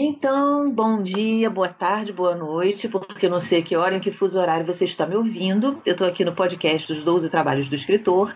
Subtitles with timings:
[0.00, 4.12] Então, bom dia, boa tarde, boa noite, porque eu não sei que hora, em que
[4.12, 5.82] fuso horário você está me ouvindo.
[5.84, 8.32] Eu estou aqui no podcast dos 12 Trabalhos do Escritor.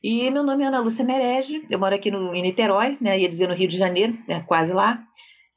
[0.00, 3.28] E meu nome é Ana Lúcia Merege, eu moro aqui no, em Niterói, né, ia
[3.28, 5.02] dizer no Rio de Janeiro, né, quase lá.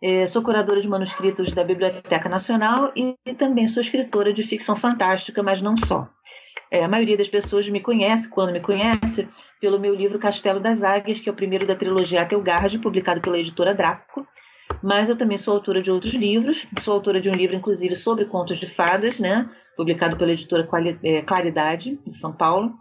[0.02, 4.76] É, sou curadora de manuscritos da Biblioteca Nacional e, e, também sou escritora de ficção
[4.76, 6.10] fantástica, mas não só.
[6.72, 9.30] É, a maioria das pessoas me conhece, quando me conhece,
[9.62, 13.38] pelo meu livro Castelo das Águias, que é o primeiro da trilogia Atelgard, publicado pela
[13.38, 14.26] editora Draco
[14.82, 16.66] mas eu também sou autora de outros livros.
[16.82, 19.50] Sou autora de um livro, inclusive, sobre contos de fadas, né?
[19.78, 20.68] publicado pela editora
[21.04, 22.74] é, Claridade, de São Paulo.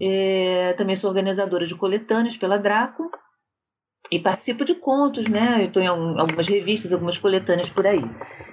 [0.00, 3.08] É, também sou organizadora de coletâneas pela Draco
[4.10, 5.58] e participo de contos, né?
[5.60, 8.02] Eu estou em algumas revistas, algumas coletâneas por aí.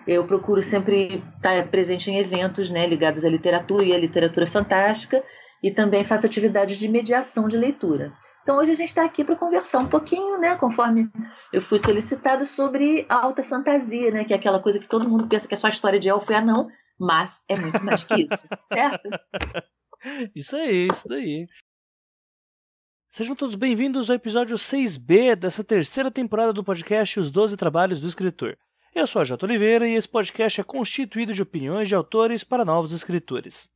[0.08, 5.24] Eu procuro sempre estar presente em eventos né, ligados à literatura e à literatura fantástica
[5.64, 8.14] e também faço atividades de mediação de leitura.
[8.50, 11.08] Então hoje a gente está aqui para conversar um pouquinho, né, conforme
[11.54, 15.28] eu fui solicitado, sobre a alta fantasia, né, que é aquela coisa que todo mundo
[15.28, 16.68] pensa que é só história de elfo e anão,
[17.00, 19.08] mas é muito mais que isso, certo?
[20.36, 21.48] Isso aí, isso daí.
[23.12, 28.08] Sejam todos bem-vindos ao episódio 6B dessa terceira temporada do podcast Os Doze Trabalhos do
[28.08, 28.58] Escritor.
[28.96, 32.66] Eu sou a Jota Oliveira e esse podcast é constituído de opiniões de autores para
[32.66, 33.70] novos escritores.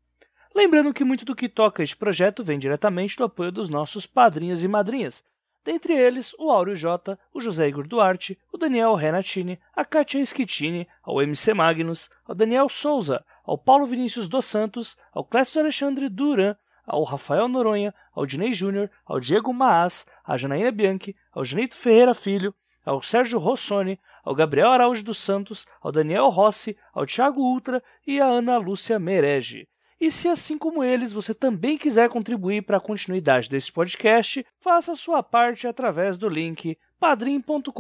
[0.56, 4.64] Lembrando que muito do que toca este projeto vem diretamente do apoio dos nossos padrinhos
[4.64, 5.24] e madrinhas,
[5.66, 10.88] dentre eles o Áureo J, o José Igor Duarte, o Daniel Renatini, a Katia Schittini,
[11.02, 16.56] ao MC Magnus, ao Daniel Souza, ao Paulo Vinícius dos Santos, ao Clécio Alexandre Duran,
[16.86, 22.14] ao Rafael Noronha, ao Dinei Júnior, ao Diego Maas, à Janaína Bianchi, ao Janito Ferreira
[22.14, 22.54] Filho,
[22.86, 28.20] ao Sérgio Rossoni, ao Gabriel Araújo dos Santos, ao Daniel Rossi, ao Thiago Ultra e
[28.20, 29.68] à Ana Lúcia Merege.
[30.04, 34.98] E se, assim como eles, você também quiser contribuir para a continuidade desse podcast, faça
[34.98, 37.72] sua parte através do link padrim.com.br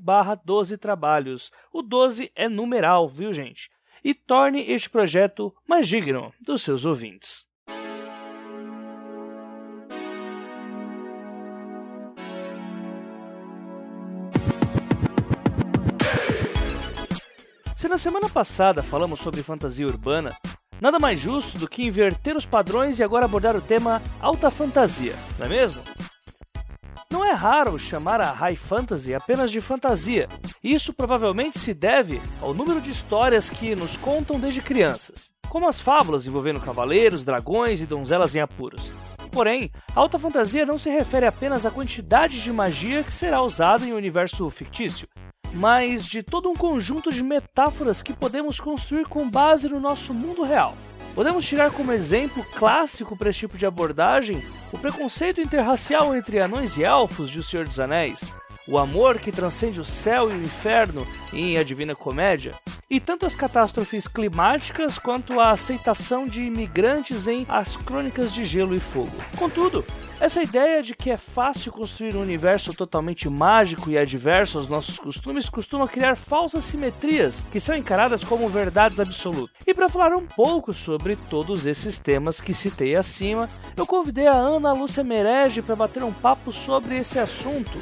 [0.00, 1.52] barra 12 trabalhos.
[1.70, 3.68] O 12 é numeral, viu gente?
[4.02, 7.46] E torne este projeto mais digno dos seus ouvintes.
[17.76, 20.34] Se na semana passada falamos sobre fantasia urbana,
[20.80, 25.14] Nada mais justo do que inverter os padrões e agora abordar o tema alta fantasia,
[25.36, 25.82] não é mesmo?
[27.10, 30.28] Não é raro chamar a high fantasy apenas de fantasia.
[30.62, 35.80] Isso provavelmente se deve ao número de histórias que nos contam desde crianças, como as
[35.80, 38.92] fábulas envolvendo cavaleiros, dragões e donzelas em apuros.
[39.32, 43.92] Porém, alta fantasia não se refere apenas à quantidade de magia que será usada em
[43.92, 45.08] um universo fictício,
[45.54, 50.42] mas de todo um conjunto de metáforas que podemos construir com base no nosso mundo
[50.42, 50.76] real.
[51.14, 54.42] Podemos tirar como exemplo clássico para esse tipo de abordagem
[54.72, 58.32] o preconceito interracial entre anões e elfos de O Senhor dos Anéis,
[58.68, 62.52] o amor que transcende o céu e o inferno em A Divina Comédia,
[62.90, 68.74] e tanto as catástrofes climáticas quanto a aceitação de imigrantes em As Crônicas de Gelo
[68.74, 69.12] e Fogo.
[69.36, 69.84] Contudo,
[70.20, 74.98] essa ideia de que é fácil construir um universo totalmente mágico e adverso aos nossos
[74.98, 79.54] costumes costuma criar falsas simetrias que são encaradas como verdades absolutas.
[79.66, 84.32] E para falar um pouco sobre todos esses temas que citei acima, eu convidei a
[84.32, 87.78] Ana Lúcia Merege para bater um papo sobre esse assunto.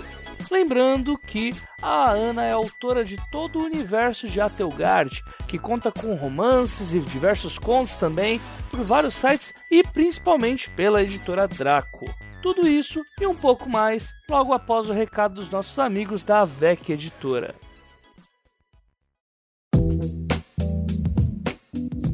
[0.50, 6.14] Lembrando que a Ana é autora de todo o universo de Atelgard, que conta com
[6.14, 8.40] romances e diversos contos também
[8.70, 12.06] por vários sites e principalmente pela editora Draco.
[12.42, 16.92] Tudo isso e um pouco mais logo após o recado dos nossos amigos da AVEC
[16.92, 17.54] Editora.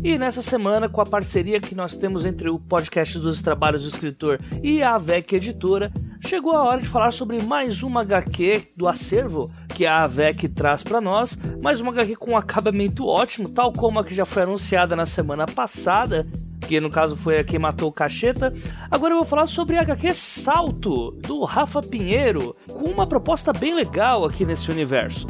[0.05, 3.89] E nessa semana, com a parceria que nós temos entre o podcast dos trabalhos do
[3.89, 8.89] escritor e a AVEC Editora, chegou a hora de falar sobre mais uma HQ do
[8.89, 13.73] acervo que a AVEC traz para nós, mais uma HQ com um acabamento ótimo, tal
[13.73, 16.27] como a que já foi anunciada na semana passada,
[16.67, 18.53] que no caso foi a quem matou o Cacheta.
[18.91, 23.73] Agora eu vou falar sobre a HQ Salto, do Rafa Pinheiro, com uma proposta bem
[23.73, 25.29] legal aqui nesse universo.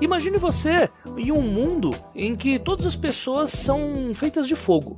[0.00, 0.88] Imagine você
[1.18, 4.96] em um mundo em que todas as pessoas são feitas de fogo.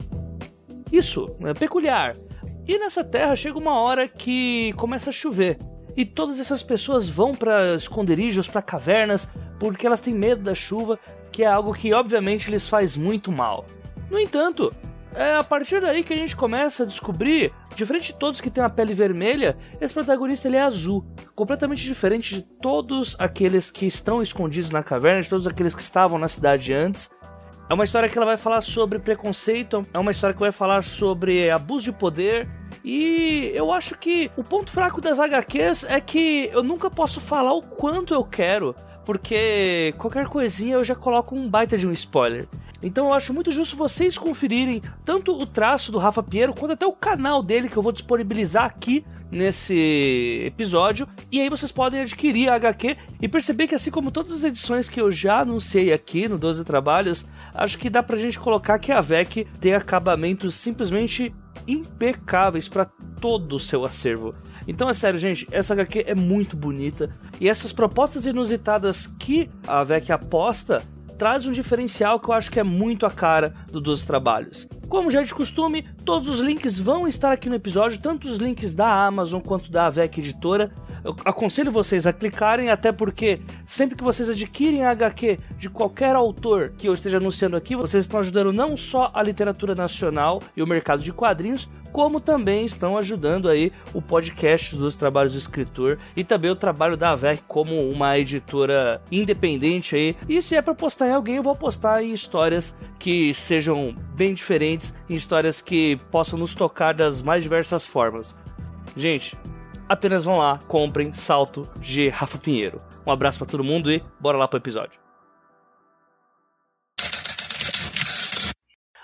[0.93, 2.17] Isso é peculiar.
[2.67, 5.59] E nessa terra chega uma hora que começa a chover.
[5.97, 9.29] E todas essas pessoas vão para esconderijos, para cavernas,
[9.59, 10.99] porque elas têm medo da chuva,
[11.33, 13.65] que é algo que obviamente lhes faz muito mal.
[14.11, 14.73] No entanto,
[15.15, 18.63] é a partir daí que a gente começa a descobrir, diferente de todos que têm
[18.63, 21.05] uma pele vermelha, esse protagonista ele é azul,
[21.35, 26.19] completamente diferente de todos aqueles que estão escondidos na caverna, de todos aqueles que estavam
[26.19, 27.11] na cidade antes.
[27.69, 30.83] É uma história que ela vai falar sobre preconceito, é uma história que vai falar
[30.83, 32.49] sobre abuso de poder.
[32.85, 37.53] E eu acho que o ponto fraco das HQs é que eu nunca posso falar
[37.53, 38.75] o quanto eu quero
[39.05, 42.47] porque qualquer coisinha eu já coloco um baita de um spoiler.
[42.83, 46.87] Então eu acho muito justo vocês conferirem tanto o traço do Rafa Pinheiro quanto até
[46.87, 51.07] o canal dele que eu vou disponibilizar aqui nesse episódio.
[51.31, 54.89] E aí vocês podem adquirir a HQ e perceber que assim como todas as edições
[54.89, 58.93] que eu já anunciei aqui no 12 Trabalhos, acho que dá pra gente colocar que
[58.93, 61.35] a VEC tem acabamentos simplesmente
[61.69, 62.87] impecáveis para
[63.21, 64.35] todo o seu acervo.
[64.67, 67.11] Então é sério, gente, essa HQ é muito bonita
[67.41, 70.83] e essas propostas inusitadas que a VEC aposta
[71.21, 74.67] traz um diferencial que eu acho que é muito a cara do dos trabalhos.
[74.89, 78.39] Como já é de costume, todos os links vão estar aqui no episódio, tanto os
[78.39, 80.73] links da Amazon quanto da AVEC Editora.
[81.05, 86.15] Eu aconselho vocês a clicarem, até porque sempre que vocês adquirem a HQ de qualquer
[86.15, 90.63] autor que eu esteja anunciando aqui, vocês estão ajudando não só a literatura nacional e
[90.63, 95.99] o mercado de quadrinhos, como também estão ajudando aí o podcast dos trabalhos do escritor
[96.17, 100.17] e também o trabalho da AVEC como uma editora independente aí.
[100.29, 104.35] E se é para postar em alguém, eu vou postar em histórias que sejam bem
[104.35, 108.37] diferentes, em histórias que possam nos tocar das mais diversas formas.
[108.97, 109.37] Gente,
[109.91, 112.81] apenas vão lá, comprem Salto G Rafa Pinheiro.
[113.05, 115.01] Um abraço para todo mundo e bora lá pro episódio.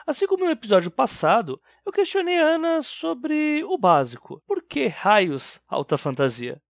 [0.07, 4.41] Assim como no episódio passado, eu questionei a Ana sobre o básico.
[4.47, 6.63] Por que raios alta fantasia?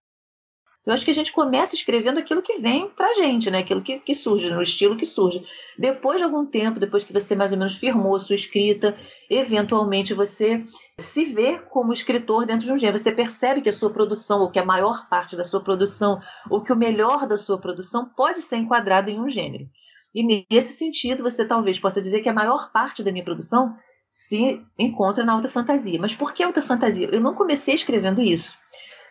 [0.85, 3.59] Eu acho que a gente começa escrevendo aquilo que vem pra gente, né?
[3.59, 5.43] Aquilo que, que surge, no estilo que surge.
[5.77, 8.95] Depois de algum tempo, depois que você mais ou menos firmou a sua escrita,
[9.27, 10.63] eventualmente você
[10.99, 12.99] se vê como escritor dentro de um gênero.
[12.99, 16.61] Você percebe que a sua produção, ou que a maior parte da sua produção, ou
[16.61, 19.67] que o melhor da sua produção pode ser enquadrado em um gênero.
[20.13, 23.75] E nesse sentido, você talvez possa dizer que a maior parte da minha produção
[24.09, 25.99] se encontra na alta fantasia.
[25.99, 27.09] Mas por que alta fantasia?
[27.11, 28.55] Eu não comecei escrevendo isso.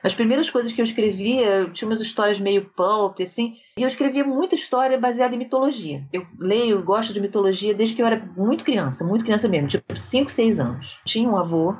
[0.04, 4.22] As primeiras coisas que eu escrevia, tinha umas histórias meio pulp, assim, e eu escrevia
[4.22, 6.06] muita história baseada em mitologia.
[6.12, 9.98] Eu leio, gosto de mitologia desde que eu era muito criança, muito criança mesmo, tipo
[9.98, 10.98] 5, 6 anos.
[11.06, 11.74] Tinha um avô,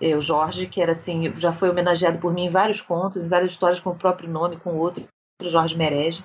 [0.00, 3.28] eh, o Jorge, que era assim, já foi homenageado por mim em vários contos, em
[3.28, 5.04] várias histórias com o próprio nome, com outro,
[5.42, 6.24] Jorge Merege.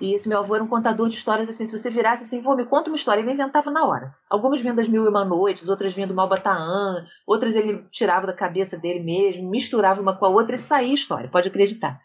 [0.00, 2.56] E esse meu avô era um contador de histórias assim, se você virasse assim, vou
[2.56, 4.14] me conta uma história, ele inventava na hora.
[4.30, 8.32] Algumas vinham das Mil e Uma Noites, outras vinham do Malbataã, outras ele tirava da
[8.32, 12.00] cabeça dele mesmo, misturava uma com a outra e saía história, pode acreditar.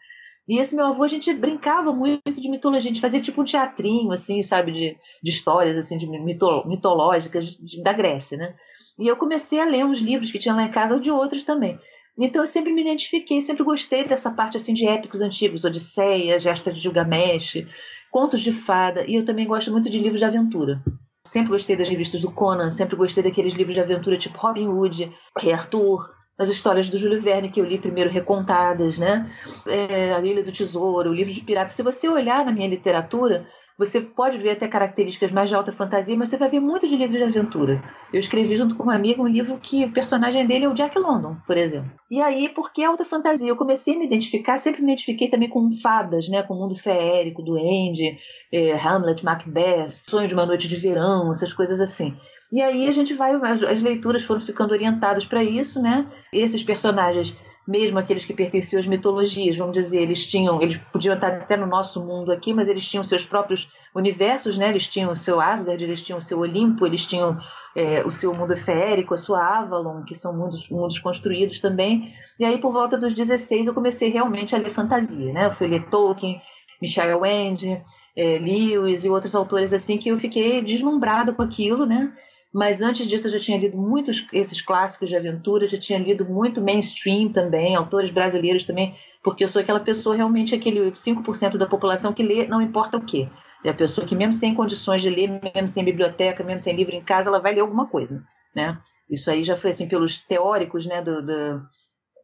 [0.48, 3.44] E esse meu avô, a gente brincava muito de mitologia, a gente fazia tipo um
[3.44, 8.54] teatrinho, assim, sabe, de, de histórias, assim, de mito, mitológicas de, da Grécia, né?
[8.98, 11.44] E eu comecei a ler uns livros que tinha lá em casa, ou de outros
[11.44, 11.78] também.
[12.18, 16.72] Então eu sempre me identifiquei, sempre gostei dessa parte assim de épicos antigos, Odisseia, Gesta
[16.72, 17.66] de Gilgamesh,
[18.10, 20.82] contos de fada, e eu também gosto muito de livros de aventura.
[21.28, 25.12] Sempre gostei das revistas do Conan, sempre gostei daqueles livros de aventura tipo Robin Hood,
[25.38, 29.30] Rei Arthur, as histórias do Júlio Verne que eu li primeiro recontadas, né?
[29.66, 31.72] É, a Ilha do Tesouro, o livro de piratas.
[31.72, 33.46] Se você olhar na minha literatura,
[33.78, 36.96] você pode ver até características mais de alta fantasia, mas você vai ver muito de
[36.96, 37.82] livros de aventura.
[38.12, 40.98] Eu escrevi junto com uma amiga um livro que o personagem dele é o Jack
[40.98, 41.90] London, por exemplo.
[42.10, 43.48] E aí, por que alta fantasia?
[43.48, 46.42] Eu comecei a me identificar, sempre me identifiquei também com fadas, né?
[46.42, 48.16] Com o mundo feérico, duende,
[48.52, 52.16] eh, Hamlet, Macbeth, Sonho de uma Noite de Verão, essas coisas assim.
[52.50, 56.06] E aí a gente vai, as, as leituras foram ficando orientadas para isso, né?
[56.32, 57.36] Esses personagens
[57.66, 61.66] mesmo aqueles que pertenciam às mitologias, vamos dizer, eles tinham, eles podiam estar até no
[61.66, 64.68] nosso mundo aqui, mas eles tinham seus próprios universos, né?
[64.68, 67.38] Eles tinham o seu Asgard, eles tinham o seu Olimpo, eles tinham
[67.74, 72.12] é, o seu mundo feérico, a sua Avalon, que são mundos, mundos construídos também.
[72.38, 75.46] E aí, por volta dos 16, eu comecei realmente a ler fantasia, né?
[75.46, 76.40] Eu fui ler Tolkien,
[76.80, 77.82] Michelle Wendy,
[78.16, 82.12] é, Lewis e outros autores assim que eu fiquei deslumbrada com aquilo, né?
[82.52, 86.24] Mas antes disso eu já tinha lido muitos esses clássicos de aventura, já tinha lido
[86.24, 91.66] muito mainstream também, autores brasileiros também, porque eu sou aquela pessoa realmente aquele 5% da
[91.66, 93.28] população que lê não importa o quê.
[93.64, 96.94] É a pessoa que mesmo sem condições de ler, mesmo sem biblioteca, mesmo sem livro
[96.94, 98.24] em casa, ela vai ler alguma coisa,
[98.54, 98.78] né?
[99.10, 101.62] Isso aí já foi assim pelos teóricos, né, do, do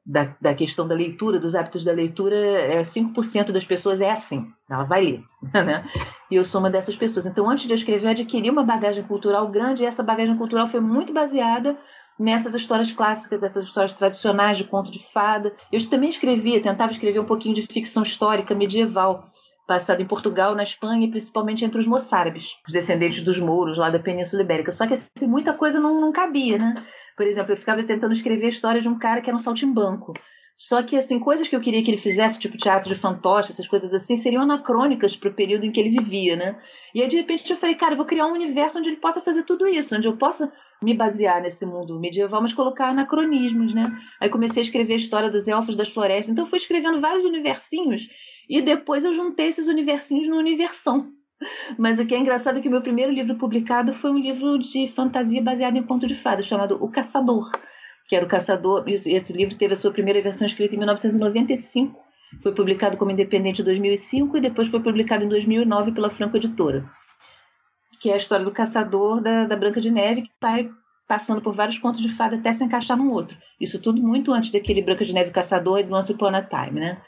[0.05, 4.53] da, da questão da leitura, dos hábitos da leitura, é 5% das pessoas é assim,
[4.69, 5.85] ela vai ler, né?
[6.31, 7.27] E eu sou uma dessas pessoas.
[7.27, 10.81] Então, antes de escrever, eu adquiri uma bagagem cultural grande, e essa bagagem cultural foi
[10.81, 11.79] muito baseada
[12.19, 15.55] nessas histórias clássicas, essas histórias tradicionais de conto de fada.
[15.71, 19.31] Eu também escrevia, tentava escrever um pouquinho de ficção histórica medieval,
[19.67, 23.99] passada em Portugal, na Espanha, principalmente entre os moçárabes, os descendentes dos mouros lá da
[23.99, 24.73] Península Ibérica.
[24.73, 26.75] Só que assim, muita coisa não, não cabia, né?
[27.17, 30.13] Por exemplo, eu ficava tentando escrever a história de um cara que era um saltimbanco.
[30.55, 33.67] Só que, assim, coisas que eu queria que ele fizesse, tipo teatro de fantoche, essas
[33.67, 36.59] coisas assim, seriam anacrônicas para o período em que ele vivia, né?
[36.95, 39.21] E aí, de repente, eu falei, cara, eu vou criar um universo onde ele possa
[39.21, 40.53] fazer tudo isso, onde eu possa
[40.83, 43.85] me basear nesse mundo medieval, mas colocar anacronismos, né?
[44.21, 46.29] Aí comecei a escrever a história dos elfos das florestas.
[46.29, 48.09] Então, fui escrevendo vários universinhos
[48.49, 51.13] E depois eu juntei esses universinhos no Universão.
[51.77, 54.59] Mas o que é engraçado é que o meu primeiro livro publicado foi um livro
[54.59, 57.51] de fantasia baseado em conto de fadas, chamado O Caçador,
[58.07, 58.85] que era o Caçador.
[58.87, 61.99] Esse livro teve a sua primeira versão escrita em 1995,
[62.41, 66.89] foi publicado como independente em 2005 e depois foi publicado em 2009 pela Franco Editora,
[68.01, 70.71] que é a história do caçador da, da Branca de Neve, que vai
[71.07, 73.37] passando por vários contos de fada até se encaixar num outro.
[73.61, 76.81] Isso tudo muito antes daquele Branca de Neve Caçador e do Once Upon a Time,
[76.81, 77.03] né?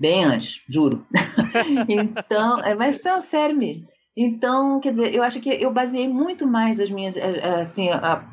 [0.00, 1.06] Bem antes, juro.
[1.86, 3.86] então, é, mas é sério mesmo.
[4.16, 7.16] Então, quer dizer, eu acho que eu baseei muito mais as minhas,
[7.60, 8.24] assim, a,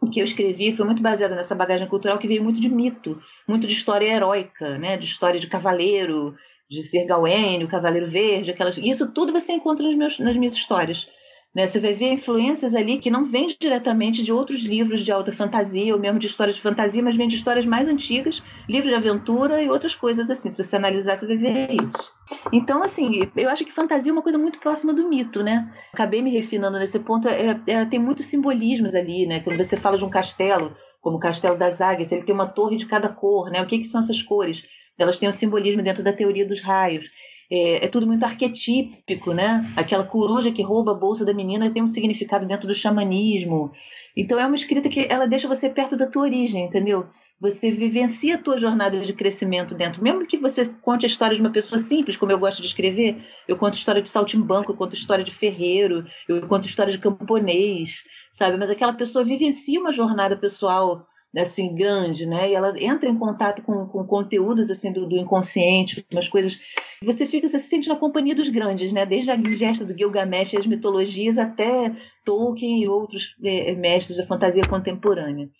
[0.00, 3.20] o que eu escrevi foi muito baseado nessa bagagem cultural que veio muito de mito,
[3.46, 4.96] muito de história heróica, né?
[4.96, 6.34] De história de cavaleiro,
[6.70, 8.78] de ser Gawain, o Cavaleiro Verde, aquelas.
[8.78, 11.06] Isso tudo você encontra nos meus, nas minhas histórias.
[11.54, 11.66] Né?
[11.66, 15.94] Você vai ver influências ali que não vêm diretamente de outros livros de alta fantasia
[15.94, 19.62] ou mesmo de histórias de fantasia, mas vêm de histórias mais antigas, livros de aventura
[19.62, 20.50] e outras coisas assim.
[20.50, 22.12] Se você analisar, você vai ver isso.
[22.52, 25.70] Então, assim, eu acho que fantasia é uma coisa muito próxima do mito, né?
[25.92, 27.28] Acabei me refinando nesse ponto.
[27.28, 29.40] É, é, tem muitos simbolismos ali, né?
[29.40, 32.76] Quando você fala de um castelo, como o Castelo das Águias, ele tem uma torre
[32.76, 33.62] de cada cor, né?
[33.62, 34.64] O que, que são essas cores?
[34.98, 37.10] Elas têm um simbolismo dentro da teoria dos raios
[37.54, 39.64] é, é, tudo muito arquetípico, né?
[39.76, 43.70] Aquela coruja que rouba a bolsa da menina tem um significado dentro do xamanismo.
[44.16, 47.06] Então é uma escrita que ela deixa você perto da tua origem, entendeu?
[47.40, 50.02] Você vivencia a tua jornada de crescimento dentro.
[50.02, 53.24] Mesmo que você conte a história de uma pessoa simples, como eu gosto de escrever,
[53.46, 58.04] eu conto história de saltimbanco, eu conto história de ferreiro, eu conto história de camponês,
[58.32, 58.56] sabe?
[58.56, 62.50] Mas aquela pessoa vivencia uma jornada pessoal assim grande, né?
[62.50, 66.58] E ela entra em contato com, com conteúdos assim do, do inconsciente, umas coisas
[67.04, 69.04] você fica, você se sente na companhia dos grandes, né?
[69.04, 74.26] Desde a gesta do Gilgamesh e as mitologias até Tolkien e outros é, mestres da
[74.26, 75.50] fantasia contemporânea.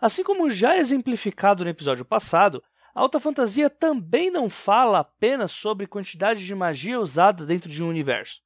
[0.00, 2.62] Assim como já exemplificado no episódio passado,
[2.92, 7.88] a alta fantasia também não fala apenas sobre quantidade de magia usada dentro de um
[7.88, 8.40] universo,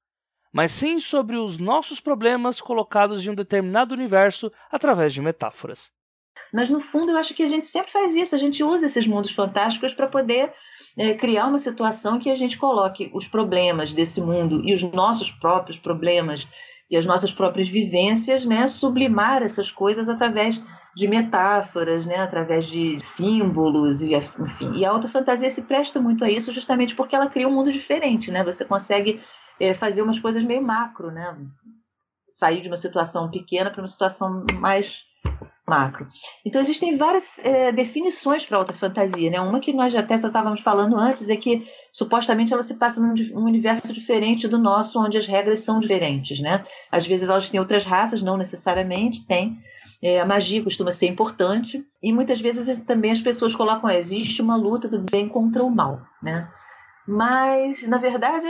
[0.57, 5.93] mas sim sobre os nossos problemas colocados em um determinado universo através de metáforas.
[6.51, 9.07] Mas no fundo eu acho que a gente sempre faz isso, a gente usa esses
[9.07, 10.51] mundos fantásticos para poder
[10.97, 15.31] é, criar uma situação que a gente coloque os problemas desse mundo e os nossos
[15.31, 16.49] próprios problemas
[16.91, 20.59] e as nossas próprias vivências, né, sublimar essas coisas através
[20.97, 24.73] de metáforas, né, através de símbolos e enfim.
[24.75, 27.71] E a alta fantasia se presta muito a isso justamente porque ela cria um mundo
[27.71, 28.43] diferente, né?
[28.43, 29.21] Você consegue
[29.61, 31.37] é, fazer umas coisas meio macro, né?
[32.31, 35.05] Sair de uma situação pequena para uma situação mais
[35.67, 36.07] macro.
[36.45, 39.31] Então, existem várias é, definições para alta fantasia.
[39.31, 39.41] Né?
[39.41, 43.45] Uma que nós até estávamos falando antes é que, supostamente, ela se passa num, num,
[43.45, 46.39] universo diferente do nosso, onde as regras são diferentes.
[46.39, 46.65] Né?
[46.91, 49.59] Às vezes elas têm outras raças, não necessariamente, tem.
[50.03, 51.85] É, a magia costuma ser importante.
[52.03, 56.01] E muitas vezes também as pessoas colocam, existe uma luta do bem contra o mal.
[56.23, 56.49] Né?
[57.09, 58.47] Mas, na verdade,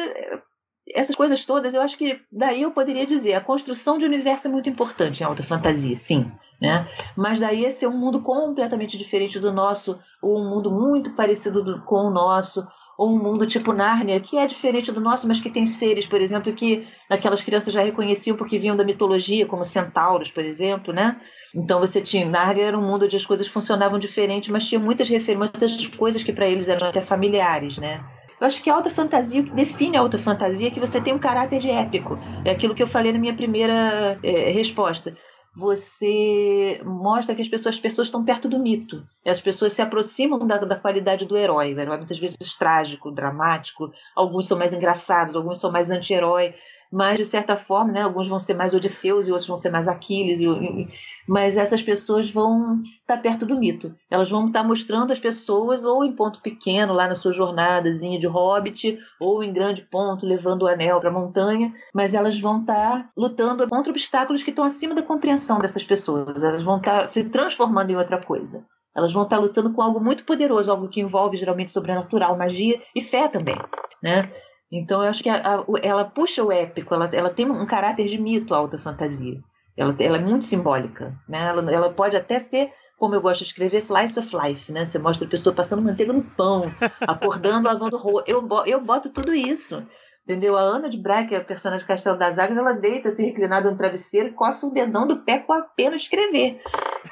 [0.96, 4.50] essas coisas todas, eu acho que daí eu poderia dizer, a construção de universo é
[4.50, 6.32] muito importante em alta fantasia, sim.
[6.60, 6.88] Né?
[7.14, 11.62] Mas daí esse é um mundo completamente diferente do nosso, ou um mundo muito parecido
[11.62, 15.38] do, com o nosso, ou um mundo tipo Nárnia, que é diferente do nosso, mas
[15.38, 19.64] que tem seres, por exemplo, que aquelas crianças já reconheciam porque vinham da mitologia, como
[19.64, 21.20] centauros, por exemplo, né?
[21.54, 25.08] Então você tinha Nárnia era um mundo onde as coisas funcionavam diferente, mas tinha muitas
[25.08, 28.02] referências, muitas coisas que para eles eram até familiares, né?
[28.40, 31.00] Eu acho que a alta fantasia, o que define a alta fantasia é que você
[31.00, 32.18] tem um caráter de épico.
[32.44, 35.14] É aquilo que eu falei na minha primeira é, resposta
[35.56, 39.02] você mostra que as pessoas, as pessoas estão perto do mito.
[39.26, 41.72] As pessoas se aproximam da, da qualidade do herói.
[41.72, 43.90] O herói muitas vezes trágico, dramático.
[44.14, 46.54] Alguns são mais engraçados, alguns são mais anti-herói
[46.92, 49.88] mas de certa forma, né, alguns vão ser mais Odisseus e outros vão ser mais
[49.88, 50.88] Aquiles, e, e,
[51.26, 53.94] mas essas pessoas vão estar perto do mito.
[54.10, 58.26] Elas vão estar mostrando as pessoas ou em ponto pequeno, lá na sua jornadazinha de
[58.26, 63.10] hobbit, ou em grande ponto, levando o anel para a montanha, mas elas vão estar
[63.16, 66.42] lutando contra obstáculos que estão acima da compreensão dessas pessoas.
[66.42, 68.64] Elas vão estar se transformando em outra coisa.
[68.96, 73.02] Elas vão estar lutando com algo muito poderoso, algo que envolve geralmente sobrenatural, magia e
[73.02, 73.56] fé também,
[74.02, 74.32] né?
[74.70, 78.06] Então eu acho que a, a, ela puxa o épico, ela, ela tem um caráter
[78.06, 79.38] de mito a alta fantasia.
[79.76, 81.46] Ela, ela é muito simbólica, né?
[81.46, 84.86] Ela, ela pode até ser como eu gosto de escrever, slice of life, né?
[84.86, 86.62] Você mostra a pessoa passando manteiga no pão,
[87.06, 88.24] acordando, lavando roupa.
[88.26, 89.86] Eu, eu boto tudo isso.
[90.24, 90.56] Entendeu?
[90.56, 93.70] A Ana de Braga, é a personagem de Castelo das Águas, ela deita assim, reclinada
[93.70, 96.60] no travesseiro e coça o dedão do pé com a pena de escrever.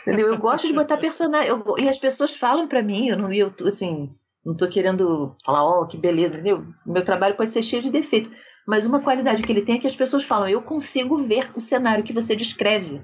[0.01, 0.33] Entendeu?
[0.33, 1.49] Eu gosto de botar personagem.
[1.49, 4.13] Eu, e as pessoas falam para mim, eu não eu, assim,
[4.45, 6.67] não estou querendo falar, ó, oh, que beleza, entendeu?
[6.85, 8.31] Meu trabalho pode ser cheio de defeito.
[8.67, 11.61] Mas uma qualidade que ele tem é que as pessoas falam, eu consigo ver o
[11.61, 13.03] cenário que você descreve.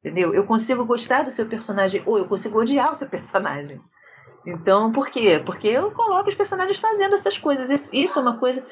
[0.00, 0.34] Entendeu?
[0.34, 3.80] Eu consigo gostar do seu personagem, ou eu consigo odiar o seu personagem.
[4.44, 5.40] Então, por quê?
[5.44, 7.70] Porque eu coloco os personagens fazendo essas coisas.
[7.70, 8.66] Isso, isso é uma coisa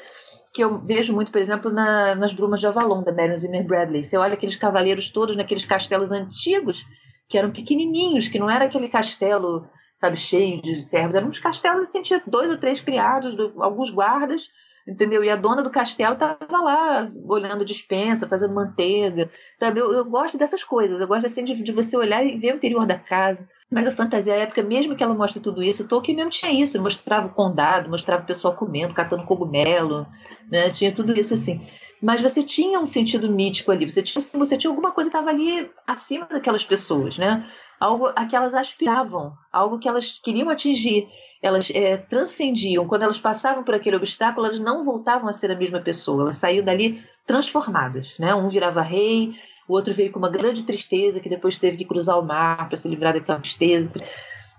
[0.53, 4.03] que eu vejo muito, por exemplo, na, nas Brumas de Avalon, da Marion Zimmer Bradley.
[4.03, 6.85] Você olha aqueles cavaleiros todos naqueles castelos antigos,
[7.29, 9.65] que eram pequenininhos, que não era aquele castelo,
[10.01, 11.13] sabe, cheio de servos.
[11.13, 14.49] Eram uns castelos, assim, tinha dois ou três criados, alguns guardas,
[14.87, 15.23] entendeu?
[15.23, 19.29] E a dona do castelo estava lá olhando dispensa, fazendo manteiga.
[19.59, 19.79] Sabe?
[19.79, 22.55] Eu, eu gosto dessas coisas, eu gosto assim de, de, você olhar e ver o
[22.55, 23.47] interior da casa.
[23.69, 27.27] Mas a fantasia épica, mesmo que ela mostre tudo isso, Tolkien mesmo tinha isso, mostrava
[27.27, 30.07] o condado, mostrava o pessoal comendo, catando cogumelo,
[30.51, 30.71] né?
[30.71, 31.61] tinha tudo isso assim.
[32.01, 35.29] Mas você tinha um sentido mítico ali, você tinha, você tinha alguma coisa que estava
[35.29, 37.45] ali acima daquelas pessoas, né?
[37.81, 41.09] Algo a que elas aspiravam, algo que elas queriam atingir.
[41.41, 42.87] Elas é, transcendiam.
[42.87, 46.21] Quando elas passavam por aquele obstáculo, elas não voltavam a ser a mesma pessoa.
[46.21, 48.15] Elas saíam dali transformadas.
[48.19, 48.35] Né?
[48.35, 49.33] Um virava rei,
[49.67, 52.77] o outro veio com uma grande tristeza, que depois teve que cruzar o mar para
[52.77, 53.91] se livrar daquela tristeza.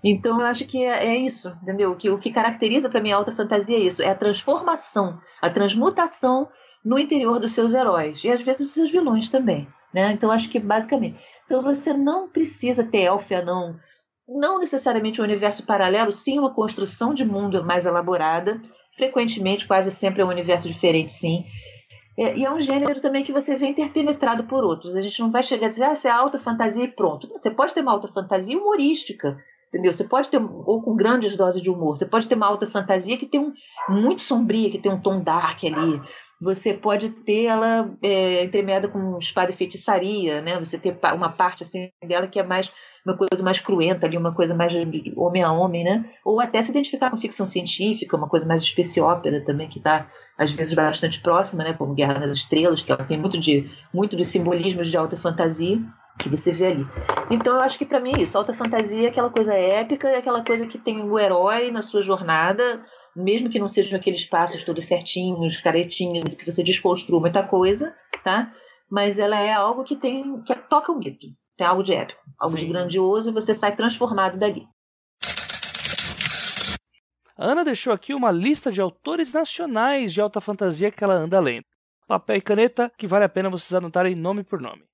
[0.02, 1.94] Então, eu acho que é, é isso, entendeu?
[1.94, 5.48] Que, o que caracteriza para mim a alta fantasia é isso: é a transformação, a
[5.48, 6.48] transmutação
[6.84, 9.68] no interior dos seus heróis e às vezes dos seus vilões também.
[9.94, 10.10] Né?
[10.10, 11.16] Então, acho que basicamente.
[11.52, 13.76] Então, você não precisa ter elfo não.
[14.26, 18.58] Não necessariamente um universo paralelo, sim uma construção de mundo mais elaborada.
[18.96, 21.44] Frequentemente, quase sempre é um universo diferente, sim.
[22.18, 24.96] É, e é um gênero também que você vê interpenetrado por outros.
[24.96, 27.28] A gente não vai chegar a dizer, ah, isso é alta fantasia e pronto.
[27.28, 29.36] Você pode ter uma alta fantasia humorística,
[29.68, 29.92] entendeu?
[29.92, 33.18] Você pode ter, ou com grandes doses de humor, você pode ter uma alta fantasia
[33.18, 33.52] que tem um
[33.90, 36.00] muito sombria, que tem um tom dark ali.
[36.42, 40.58] Você pode ter ela é, entremeada com espada e feitiçaria, né?
[40.58, 42.72] Você ter uma parte assim dela que é mais
[43.06, 44.72] uma coisa mais cruenta ali, uma coisa mais
[45.16, 46.02] homem a homem, né?
[46.24, 50.08] Ou até se identificar com ficção científica, uma coisa mais espécie ópera também, que está
[50.36, 51.74] às vezes bastante próxima, né?
[51.74, 55.80] Como Guerra nas Estrelas, que ela tem muito de muito dos simbolismos de alta fantasia
[56.18, 56.86] que você vê ali.
[57.30, 60.18] Então eu acho que para mim é isso, alta fantasia é aquela coisa épica, é
[60.18, 64.64] aquela coisa que tem o herói na sua jornada, mesmo que não sejam aqueles passos
[64.64, 68.50] todos certinhos, caretinhas, que você desconstrua muita coisa, tá?
[68.90, 72.56] Mas ela é algo que tem que toca o mito, tem algo de épico, algo
[72.56, 72.64] Sim.
[72.64, 74.66] de grandioso e você sai transformado dali.
[77.36, 81.40] A Ana deixou aqui uma lista de autores nacionais de alta fantasia que ela anda
[81.40, 81.64] lendo.
[82.06, 84.84] Papel e caneta que vale a pena vocês anotarem nome por nome.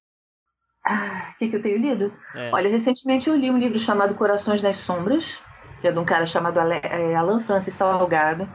[0.89, 2.11] Ah, o que, que eu tenho lido?
[2.35, 2.51] É.
[2.51, 5.39] Olha, recentemente eu li um livro chamado Corações nas Sombras,
[5.83, 8.49] que é de um cara chamado é, Alan Francis Salgado,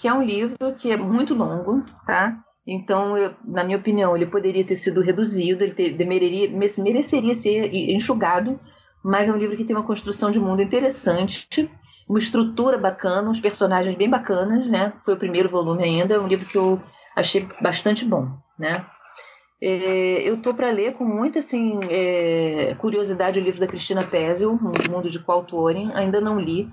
[0.00, 2.42] que é um livro que é muito longo, tá?
[2.66, 8.58] Então, eu, na minha opinião, ele poderia ter sido reduzido, ele ter, mereceria ser enxugado,
[9.04, 11.70] mas é um livro que tem uma construção de mundo interessante,
[12.08, 14.94] uma estrutura bacana, uns personagens bem bacanas, né?
[15.04, 16.82] Foi o primeiro volume ainda, é um livro que eu
[17.14, 18.86] achei bastante bom, né?
[19.60, 24.50] É, eu tô para ler com muita assim, é, curiosidade o livro da Cristina Pesel,
[24.50, 26.68] O Mundo de Qualtoren, ainda não li.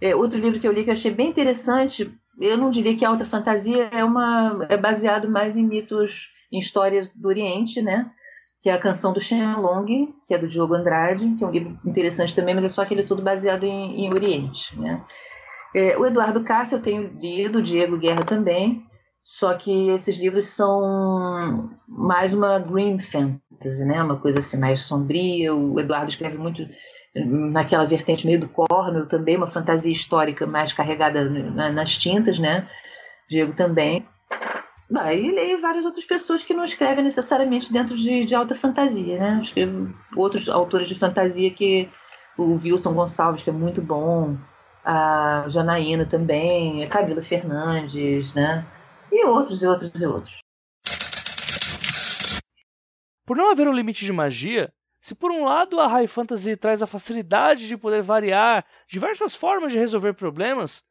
[0.00, 3.08] É, outro livro que eu li que achei bem interessante, eu não diria que a
[3.08, 8.10] alta fantasia é, uma, é baseado mais em mitos, em histórias do Oriente, né?
[8.60, 11.78] que é a canção do Shenlong, que é do Diogo Andrade, que é um livro
[11.84, 14.78] interessante também, mas é só aquele tudo baseado em, em Oriente.
[14.78, 15.00] Né?
[15.74, 18.84] É, o Eduardo Cássio eu tenho lido, o Diego Guerra também,
[19.22, 24.02] só que esses livros são mais uma green fantasy, né?
[24.02, 25.54] Uma coisa assim mais sombria.
[25.54, 26.66] O Eduardo escreve muito
[27.14, 31.28] naquela vertente meio do Cornwell também, uma fantasia histórica mais carregada
[31.70, 32.68] nas tintas, né?
[33.28, 34.04] Diego também.
[34.96, 39.18] Ah, e leio várias outras pessoas que não escrevem necessariamente dentro de, de alta fantasia,
[39.18, 39.40] né?
[39.42, 41.90] Escrevo outros autores de fantasia que
[42.38, 44.36] o Wilson Gonçalves, que é muito bom,
[44.82, 48.64] a Janaína também, a Camila Fernandes, né?
[49.10, 50.38] E outros, e outros, e outros.
[53.26, 56.82] Por não haver um limite de magia, se por um lado a High Fantasy traz
[56.82, 60.82] a facilidade de poder variar diversas formas de resolver problemas,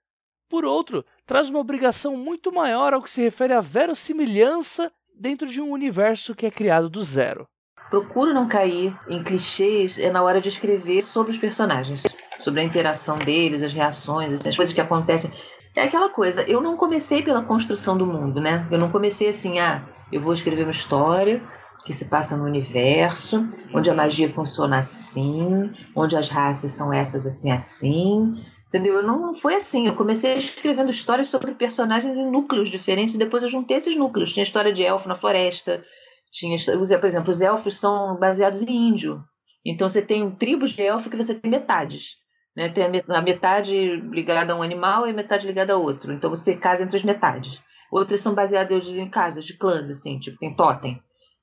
[0.49, 5.59] por outro, traz uma obrigação muito maior ao que se refere à verossimilhança dentro de
[5.59, 7.45] um universo que é criado do zero.
[7.89, 12.03] Procuro não cair em clichês na hora de escrever sobre os personagens,
[12.39, 15.31] sobre a interação deles, as reações, as coisas que acontecem.
[15.77, 18.67] É aquela coisa, eu não comecei pela construção do mundo, né?
[18.71, 21.39] Eu não comecei assim, ah, eu vou escrever uma história
[21.85, 27.27] que se passa no universo, onde a magia funciona assim, onde as raças são essas
[27.27, 28.43] assim, assim.
[28.69, 28.95] Entendeu?
[28.95, 29.85] Eu não, não foi assim.
[29.85, 34.33] Eu comecei escrevendo histórias sobre personagens em núcleos diferentes e depois eu juntei esses núcleos.
[34.33, 35.85] Tinha história de elfo na floresta,
[36.31, 39.23] tinha, por exemplo, os elfos são baseados em índio.
[39.63, 42.15] Então você tem tribos de elfo que você tem metades.
[42.57, 42.69] Né?
[42.69, 46.11] Tem a metade ligada a um animal e a metade ligada a outro.
[46.11, 47.61] Então você casa entre as metades.
[47.91, 50.99] Outras são baseadas em casas de clãs, assim, tipo, tem totem.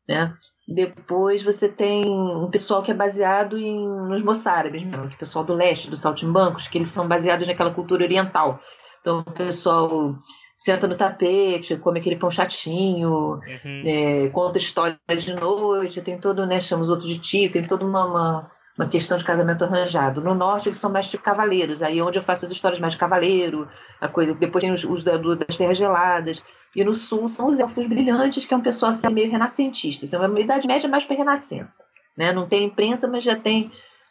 [0.08, 0.34] Né?
[0.66, 5.18] Depois você tem um pessoal que é baseado em, nos moçárabes mesmo, que é o
[5.18, 8.58] pessoal do leste, dos saltimbancos, que eles são baseados naquela cultura oriental.
[9.00, 10.16] Então o pessoal
[10.56, 13.82] senta no tapete, come aquele pão chatinho, uhum.
[13.86, 17.84] é, conta história de noite, tem todo, né, chama os outros de tio, tem toda
[17.84, 20.20] uma, uma, uma, questão de casamento arranjado.
[20.20, 22.94] No norte eles são mais tipo cavaleiros, aí é onde eu faço as histórias mais
[22.94, 23.68] de cavaleiro,
[24.00, 26.42] a coisa, depois tem os, os da, das terras geladas,
[26.76, 30.04] e no sul são os elfos brilhantes, que é um pessoal assim, meio renascentista.
[30.06, 31.84] Assim, uma idade média mais para renascença.
[32.16, 32.32] Né?
[32.32, 33.70] Não tem imprensa, mas já tem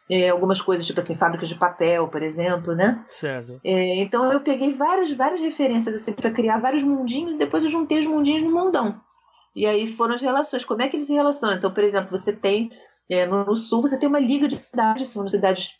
[0.09, 3.03] é, algumas coisas, tipo assim, fábricas de papel, por exemplo, né?
[3.09, 3.59] Certo.
[3.63, 7.69] É, então eu peguei várias, várias referências assim, para criar vários mundinhos e depois eu
[7.69, 8.99] juntei os mundinhos no mundão.
[9.55, 10.65] E aí foram as relações.
[10.65, 11.55] Como é que eles se relacionam?
[11.55, 12.71] Então, por exemplo, você tem
[13.09, 15.71] é, no, no, sul, você tem uma liga de cidades, são cidades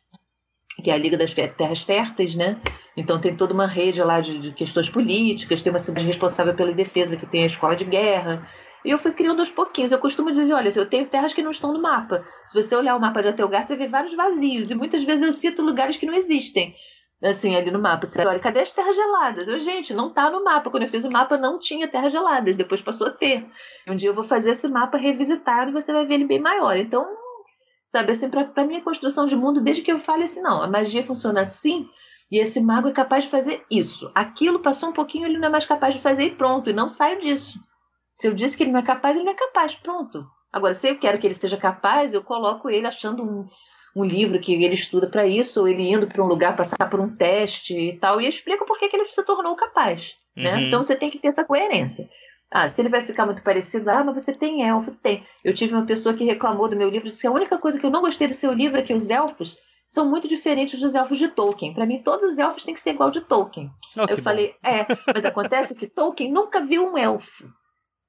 [0.82, 2.60] que é a Liga das Terras Férteis, né?
[2.98, 6.74] Então tem toda uma rede lá de, de, questões políticas, tem uma cidade responsável pela
[6.74, 8.48] defesa que tem a escola de guerra.
[8.84, 9.92] E eu fui criando aos pouquinhos.
[9.92, 12.26] Eu costumo dizer, olha, eu tenho terras que não estão no mapa.
[12.46, 14.72] Se você olhar o mapa de Atelgar, você vê vários vazios.
[14.72, 16.76] E muitas vezes eu cito lugares que não existem.
[17.24, 18.06] Assim, ali no mapa.
[18.06, 19.48] Você olha, cadê as terras geladas?
[19.48, 20.70] Eu, gente, não tá no mapa.
[20.70, 22.56] Quando eu fiz o mapa, não tinha terras geladas.
[22.56, 23.46] Depois passou a ter.
[23.88, 26.76] Um dia eu vou fazer esse mapa revisitado e você vai ver ele bem maior.
[26.76, 27.08] Então,
[27.94, 31.04] Sabe, assim, para minha construção de mundo, desde que eu fale assim, não, a magia
[31.04, 31.88] funciona assim
[32.32, 34.12] e esse mago é capaz de fazer isso.
[34.16, 36.90] Aquilo passou um pouquinho, ele não é mais capaz de fazer e pronto, e não
[36.90, 37.60] saio disso.
[38.16, 40.26] Se eu disse que ele não é capaz, ele não é capaz, pronto.
[40.52, 43.48] Agora, se eu quero que ele seja capaz, eu coloco ele achando um,
[43.96, 47.00] um livro que ele estuda para isso, ou ele indo para um lugar passar por
[47.00, 50.16] um teste e tal, e eu explico por que, que ele se tornou capaz.
[50.36, 50.56] Né?
[50.56, 50.60] Uhum.
[50.62, 52.10] Então você tem que ter essa coerência.
[52.50, 55.26] Ah, se ele vai ficar muito parecido, ah, mas você tem elfo, tem.
[55.44, 57.86] Eu tive uma pessoa que reclamou do meu livro, disse que a única coisa que
[57.86, 59.58] eu não gostei do seu livro é que os elfos
[59.90, 61.74] são muito diferentes dos elfos de Tolkien.
[61.74, 63.72] Para mim, todos os elfos têm que ser igual de Tolkien.
[63.96, 64.70] Oh, eu falei, bom.
[64.70, 67.48] é, mas acontece que Tolkien nunca viu um elfo.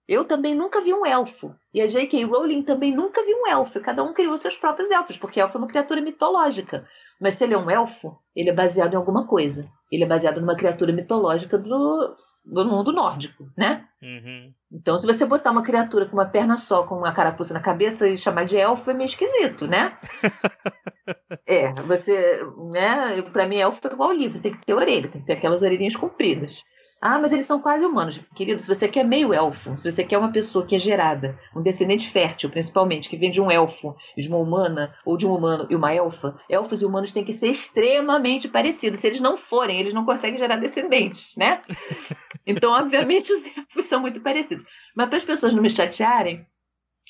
[0.07, 1.55] Eu também nunca vi um elfo.
[1.73, 2.25] E a J.K.
[2.25, 3.81] Rowling também nunca viu um elfo.
[3.81, 6.87] Cada um criou seus próprios elfos, porque elfo é uma criatura mitológica.
[7.21, 9.65] Mas se ele é um elfo, ele é baseado em alguma coisa.
[9.91, 12.15] Ele é baseado numa criatura mitológica do,
[12.45, 13.87] do mundo nórdico, né?
[14.03, 14.53] Uhum.
[14.75, 18.09] Então, se você botar uma criatura com uma perna só, com uma carapuça na cabeça
[18.09, 19.97] e chamar de elfo, é meio esquisito, né?
[21.47, 22.41] é, você,
[22.73, 23.23] né?
[23.33, 25.63] Para mim, elfo é igual o livro, tem que ter orelha, tem que ter aquelas
[25.63, 26.65] orelhinhas compridas.
[27.01, 28.21] Ah, mas eles são quase humanos.
[28.35, 31.63] Querido, se você quer meio elfo, se você quer uma pessoa que é gerada, um
[31.63, 35.69] descendente fértil, principalmente, que vem de um elfo, de uma humana, ou de um humano
[35.71, 38.99] e uma elfa, elfos e humanos têm que ser extremamente parecidos.
[38.99, 41.63] Se eles não forem, eles não conseguem gerar descendentes, né?
[42.47, 44.65] Então, obviamente, os elfos são muito parecidos.
[44.95, 46.47] Mas para as pessoas não me chatearem,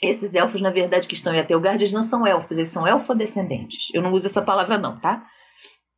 [0.03, 3.89] esses elfos, na verdade, que estão em Atelgard, eles não são elfos, eles são elfodescendentes.
[3.95, 5.27] Eu não uso essa palavra, não, tá?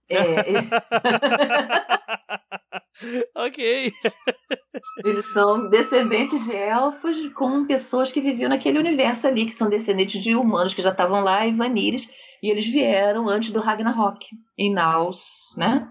[0.08, 0.14] É,
[3.34, 3.92] ok.
[5.04, 10.22] Eles são descendentes de elfos com pessoas que viviam naquele universo ali, que são descendentes
[10.22, 12.08] de humanos que já estavam lá em Vanires,
[12.42, 15.88] e eles vieram antes do Ragnarok, em Naus, né?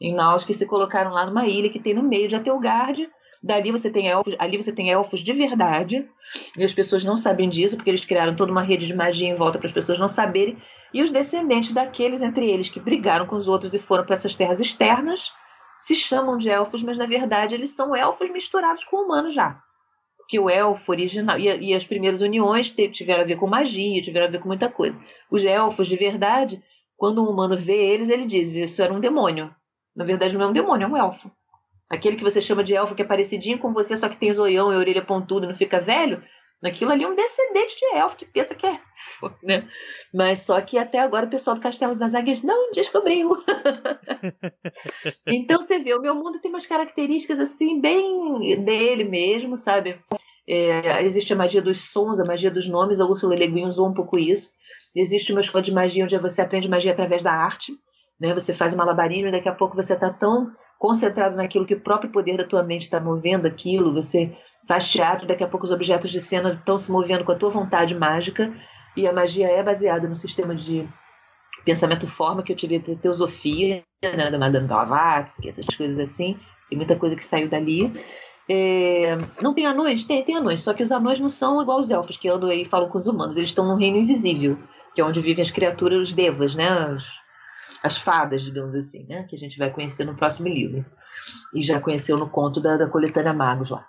[0.00, 3.08] Em Naus, que se colocaram lá numa ilha que tem no meio de Atelgard.
[3.42, 6.08] Dali você tem elfos, ali você tem elfos de verdade,
[6.56, 9.34] e as pessoas não sabem disso, porque eles criaram toda uma rede de magia em
[9.34, 10.56] volta para as pessoas não saberem.
[10.92, 14.34] E os descendentes daqueles entre eles que brigaram com os outros e foram para essas
[14.34, 15.30] terras externas
[15.78, 19.56] se chamam de elfos, mas na verdade eles são elfos misturados com humanos já.
[20.16, 21.38] Porque o elfo original.
[21.38, 24.68] E, e as primeiras uniões tiveram a ver com magia, tiveram a ver com muita
[24.68, 24.98] coisa.
[25.30, 26.60] Os elfos de verdade,
[26.96, 29.54] quando um humano vê eles, ele diz: Isso era um demônio.
[29.96, 31.30] Na verdade, não é um demônio, é um elfo.
[31.88, 34.72] Aquele que você chama de elfo que é parecidinho com você, só que tem zoião
[34.72, 36.22] e orelha pontuda e não fica velho,
[36.64, 38.80] Aquilo ali é um descendente de elfo que pensa que é.
[39.42, 39.68] Né?
[40.12, 43.30] Mas só que até agora o pessoal do Castelo das Águias não descobriu.
[45.26, 50.00] então você vê, o meu mundo tem umas características assim, bem dele mesmo, sabe?
[50.48, 53.88] É, existe a magia dos sons, a magia dos nomes, a Ursula Le Guin usou
[53.88, 54.50] um pouco isso.
[54.94, 57.78] Existe uma escola de magia onde você aprende magia através da arte.
[58.20, 58.34] Né?
[58.34, 61.80] Você faz um malabarismo e daqui a pouco você está tão concentrado naquilo que o
[61.80, 64.36] próprio poder da tua mente está movendo aquilo, você
[64.68, 67.48] faz teatro, daqui a pouco os objetos de cena estão se movendo com a tua
[67.48, 68.52] vontade mágica,
[68.96, 70.88] e a magia é baseada no sistema de
[71.64, 76.96] pensamento-forma que eu tive da teosofia, né, da Madame Blavatsky, essas coisas assim, tem muita
[76.96, 77.92] coisa que saiu dali.
[78.48, 80.04] É, não tem anões?
[80.04, 82.62] Tem, tem anões, só que os anões não são igual os elfos que andam aí
[82.62, 84.58] e falam com os humanos, eles estão no reino invisível,
[84.94, 87.04] que é onde vivem as criaturas, os devas, né, as,
[87.86, 90.84] as fadas, digamos assim, né, que a gente vai conhecer no próximo livro.
[91.54, 93.86] E já conheceu no conto da, da coletânea Magos lá.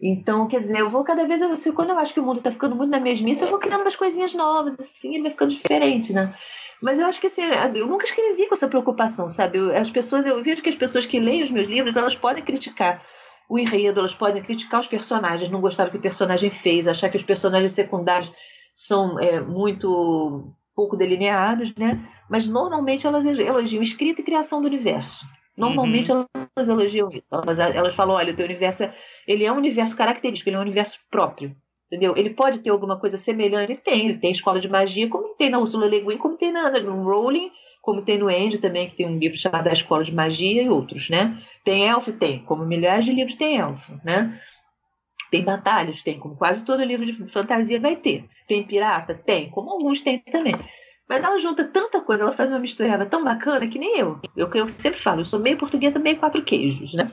[0.00, 2.50] Então, quer dizer, eu vou cada vez, eu, quando eu acho que o mundo está
[2.50, 6.12] ficando muito na mesmice, eu vou criando umas coisinhas novas, assim, ele vai ficando diferente,
[6.12, 6.34] né?
[6.82, 7.42] Mas eu acho que assim,
[7.74, 9.56] eu nunca escrevi com essa preocupação, sabe?
[9.56, 12.44] Eu, as pessoas, eu vejo que as pessoas que leem os meus livros, elas podem
[12.44, 13.02] criticar
[13.48, 17.08] o enredo, elas podem criticar os personagens, não gostar do que o personagem fez, achar
[17.08, 18.30] que os personagens secundários
[18.74, 22.06] são é, muito pouco delineados, né?
[22.28, 25.26] Mas normalmente elas elogiam escrita e criação do universo.
[25.56, 26.26] Normalmente uhum.
[26.54, 27.34] elas elogiam isso.
[27.34, 28.94] Elas, elas falam, olha, o teu universo é,
[29.26, 31.56] ele é um universo característico, ele é um universo próprio.
[31.86, 32.14] Entendeu?
[32.16, 35.48] Ele pode ter alguma coisa semelhante, ele tem, ele tem escola de magia, como tem
[35.48, 38.96] na Ursula Le Guin, como tem na, no Rowling, como tem no Andy também, que
[38.96, 41.40] tem um livro chamado A Escola de Magia e outros, né?
[41.64, 42.12] Tem elfo?
[42.12, 42.40] Tem.
[42.44, 44.38] Como milhares de livros tem elfo, né?
[45.30, 46.02] Tem batalhas?
[46.02, 46.18] Tem.
[46.18, 48.28] Como quase todo livro de fantasia vai ter.
[48.46, 49.14] Tem pirata?
[49.14, 49.50] Tem.
[49.50, 50.54] Como alguns tem também.
[51.08, 54.18] Mas ela junta tanta coisa, ela faz uma misturada tão bacana que nem eu.
[54.36, 57.08] Eu, eu sempre falo, eu sou meio portuguesa, meio quatro queijos, né?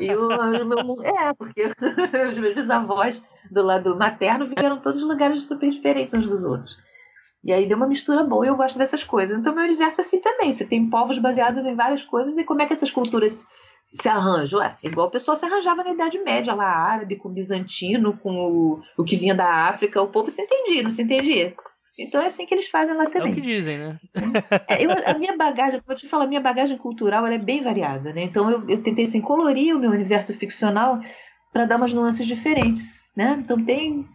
[0.00, 0.28] E o,
[0.66, 1.62] meu, é, porque
[2.30, 6.76] os meus bisavós do lado materno viveram todos os lugares super diferentes uns dos outros.
[7.44, 9.38] E aí deu uma mistura boa e eu gosto dessas coisas.
[9.38, 10.52] Então, meu universo é assim também.
[10.52, 13.46] Você tem povos baseados em várias coisas e como é que essas culturas
[13.92, 14.62] se arranjam?
[14.62, 18.82] É, igual o pessoal se arranjava na Idade Média, lá árabe, com bizantino, com o,
[18.96, 20.02] o que vinha da África.
[20.02, 21.54] O povo se entendia, não se entendia.
[21.98, 23.30] Então é assim que eles fazem lá também.
[23.30, 23.98] É o que dizem, né?
[24.68, 27.38] É, eu, a minha bagagem, como eu te falo, a minha bagagem cultural ela é
[27.38, 28.22] bem variada, né?
[28.22, 31.00] Então eu, eu tentei assim, colorir o meu universo ficcional
[31.52, 33.36] para dar umas nuances diferentes, né?
[33.40, 34.06] Então tem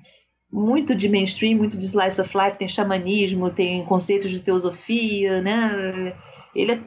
[0.50, 6.16] muito de mainstream, muito de slice of life, tem xamanismo, tem conceitos de teosofia, né?
[6.56, 6.80] Ele é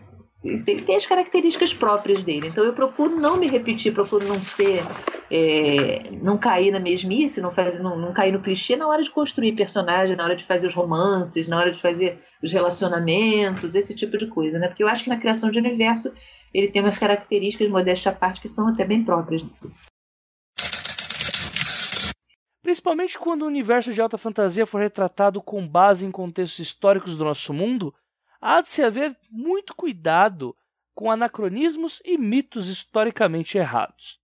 [0.47, 2.49] ele tem as características próprias dele.
[2.49, 4.81] Então eu procuro não me repetir, procuro não ser,
[5.31, 9.11] é, não cair na mesmice, não, fazer, não, não cair no clichê na hora de
[9.11, 13.95] construir personagem, na hora de fazer os romances, na hora de fazer os relacionamentos, esse
[13.95, 14.69] tipo de coisa, né?
[14.69, 16.13] Porque eu acho que na criação de universo
[16.55, 19.43] ele tem umas características, modéstia à parte, que são até bem próprias.
[22.63, 27.25] Principalmente quando o universo de alta fantasia for retratado com base em contextos históricos do
[27.25, 27.95] nosso mundo,
[28.40, 30.57] há de se haver muito cuidado
[30.94, 34.18] com anacronismos e mitos historicamente errados.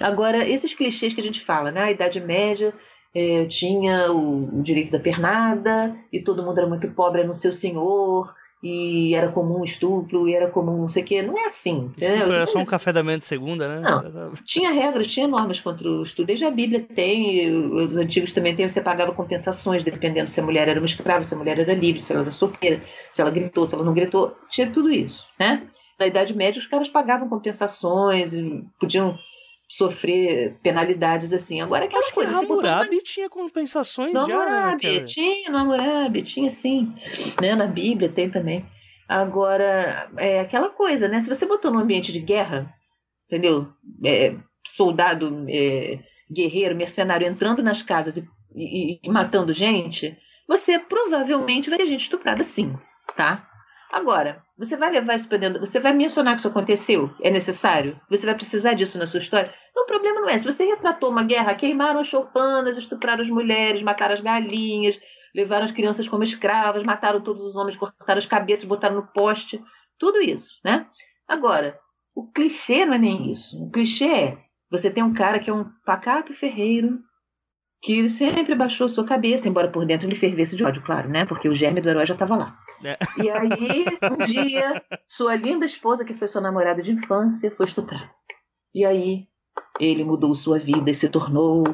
[0.00, 1.82] Agora, esses clichês que a gente fala, né?
[1.82, 2.74] A Idade Média
[3.14, 7.52] é, tinha o, o, direito da pernada e todo mundo era muito pobre no seu
[7.52, 11.20] senhor e era comum estupro, e era comum não sei o quê.
[11.20, 11.90] Não é assim.
[11.98, 13.80] Estupro era só um café da manhã de segunda, né?
[13.80, 14.32] Não.
[14.44, 16.26] Tinha regras, tinha normas contra o estupro.
[16.26, 20.68] Desde a Bíblia tem, os antigos também tem, você pagava compensações, dependendo se a mulher
[20.68, 23.66] era uma escrava, se a mulher era livre, se ela era solteira, se ela gritou,
[23.66, 24.36] se ela não gritou.
[24.48, 25.66] Tinha tudo isso, né?
[25.98, 28.32] Na Idade Média, os caras pagavam compensações,
[28.78, 29.18] podiam
[29.72, 31.62] sofrer penalidades assim.
[31.62, 32.38] Agora aquela Acho coisa.
[32.38, 33.02] Que Hammurabi uma...
[33.02, 34.34] tinha compensações no já.
[34.36, 36.94] Hammurabi, né, tinha, no Hammurabi, tinha sim.
[37.40, 37.54] Né?
[37.54, 38.66] Na Bíblia tem também.
[39.08, 41.22] Agora, é aquela coisa, né?
[41.22, 42.72] Se você botou num ambiente de guerra,
[43.26, 43.66] entendeu?
[44.04, 45.98] É, soldado, é,
[46.30, 50.14] guerreiro, mercenário entrando nas casas e, e, e matando gente,
[50.46, 52.74] você provavelmente vai ter gente estuprada sim,
[53.16, 53.48] tá?
[53.92, 57.10] Agora, você vai levar isso para dentro, você vai mencionar que isso aconteceu?
[57.20, 57.94] É necessário?
[58.08, 59.52] Você vai precisar disso na sua história?
[59.70, 60.38] Então, o problema não é.
[60.38, 64.98] Se você retratou uma guerra, queimaram as choupanas, estupraram as mulheres, mataram as galinhas,
[65.34, 69.62] levaram as crianças como escravas, mataram todos os homens, cortaram as cabeças, botaram no poste,
[69.98, 70.86] tudo isso, né?
[71.28, 71.78] Agora,
[72.14, 73.62] o clichê não é nem isso.
[73.62, 74.38] O clichê é:
[74.70, 76.98] você tem um cara que é um pacato ferreiro,
[77.82, 81.26] que sempre baixou sua cabeça, embora por dentro ele fervesse de ódio, claro, né?
[81.26, 82.61] Porque o germe do herói já estava lá.
[82.84, 82.98] É.
[83.22, 88.10] E aí, um dia, sua linda esposa, que foi sua namorada de infância, foi estuprada.
[88.74, 89.26] E aí,
[89.78, 91.64] ele mudou sua vida e se tornou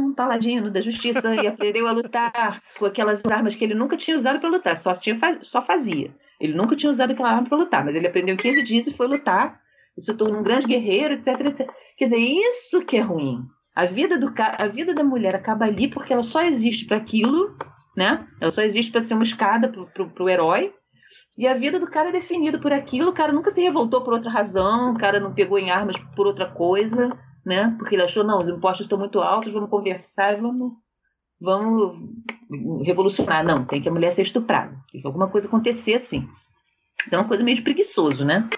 [0.00, 4.16] um paladino da justiça e aprendeu a lutar com aquelas armas que ele nunca tinha
[4.16, 6.14] usado para lutar, só, tinha, só fazia.
[6.40, 9.06] Ele nunca tinha usado aquela arma para lutar, mas ele aprendeu 15 dias e foi
[9.06, 9.60] lutar,
[9.96, 11.70] e se tornou um grande guerreiro, etc, etc.
[11.96, 13.46] Quer dizer, isso que é ruim.
[13.74, 17.56] A vida, do, a vida da mulher acaba ali porque ela só existe para aquilo
[17.96, 18.26] né?
[18.40, 20.72] Ela só existe para ser uma escada pro, pro herói.
[21.38, 24.12] E a vida do cara é definida por aquilo, o cara nunca se revoltou por
[24.12, 27.10] outra razão, o cara não pegou em armas por outra coisa,
[27.44, 27.74] né?
[27.78, 30.72] Porque ele achou, não, os impostos estão muito altos, vamos conversar, vamos,
[31.40, 31.98] vamos
[32.84, 33.44] revolucionar.
[33.44, 36.28] Não, tem que a mulher ser estuprada, tem que alguma coisa acontecer assim.
[37.06, 38.48] Isso é uma coisa meio de preguiçoso, né?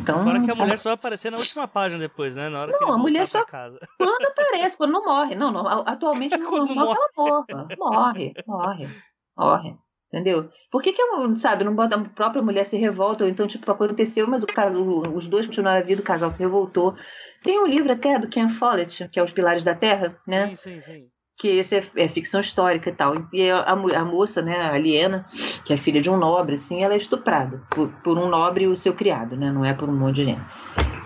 [0.00, 2.48] Então, Fora que a mulher só vai aparecer na última página depois, né?
[2.48, 3.78] Na hora não, que a mulher só casa.
[3.98, 5.34] quando aparece, quando não morre.
[5.34, 7.68] Não, não atualmente não, não morre, ela morra.
[7.78, 8.88] Morre, morre,
[9.36, 9.76] morre.
[10.08, 10.50] Entendeu?
[10.70, 11.02] Por que, que
[11.36, 14.82] sabe, não bota a própria mulher se revolta, ou então, tipo, aconteceu, mas o caso,
[15.14, 16.94] os dois continuaram a vida, o casal se revoltou.
[17.42, 20.54] Tem um livro até do Ken Follett, que é Os Pilares da Terra, né?
[20.54, 23.14] Sim, sim, sim que esse é, é, ficção histórica e tal.
[23.32, 25.26] E a, a, moça, né, a Aliena,
[25.64, 28.68] que é filha de um nobre, assim, ela é estuprada por, por um nobre e
[28.68, 29.50] o seu criado, né?
[29.50, 30.42] Não é por um monte de gente.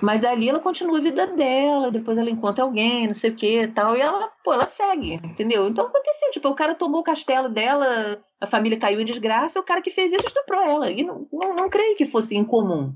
[0.02, 3.62] Mas dali ela continua a vida dela, depois ela encontra alguém, não sei o que
[3.62, 5.68] e tal, e ela, pô, ela segue, entendeu?
[5.68, 9.64] Então aconteceu, tipo, o cara tomou o castelo dela, a família caiu em desgraça, o
[9.64, 10.90] cara que fez isso estuprou ela.
[10.90, 12.94] E não, não, não creio que fosse incomum,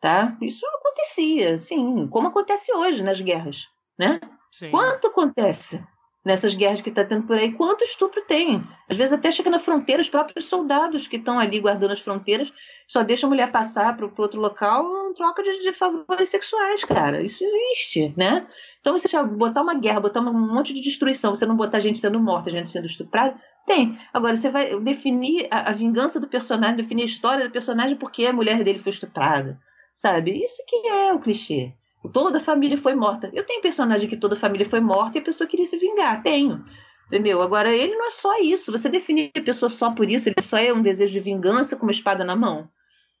[0.00, 0.36] tá?
[0.40, 3.66] Isso acontecia, sim, como acontece hoje nas guerras,
[3.98, 4.20] né?
[4.52, 4.70] Sim.
[4.70, 5.84] Quanto acontece
[6.24, 7.52] nessas guerras que está tendo por aí?
[7.52, 8.62] Quanto estupro tem?
[8.88, 12.52] Às vezes até chega na fronteira, os próprios soldados que estão ali guardando as fronteiras
[12.86, 17.20] só deixam a mulher passar para outro local em troca de, de, favores sexuais, cara.
[17.22, 18.46] Isso existe, né?
[18.80, 22.18] Então você botar uma guerra, botar um monte de destruição, você não botar gente sendo
[22.18, 23.98] morta, gente sendo estuprada, tem.
[24.14, 28.24] Agora, você vai definir a, a vingança do personagem, definir a história do personagem porque
[28.24, 29.60] a mulher dele foi estuprada,
[29.94, 30.42] sabe?
[30.42, 31.74] Isso que é o clichê.
[32.12, 33.30] Toda a família foi morta.
[33.32, 36.22] Eu tenho personagem que toda a família foi morta e a pessoa queria se vingar.
[36.22, 36.64] Tenho.
[37.08, 37.42] Entendeu?
[37.42, 38.70] Agora, ele não é só isso.
[38.70, 41.84] Você definir a pessoa só por isso, ele só é um desejo de vingança com
[41.84, 42.68] uma espada na mão.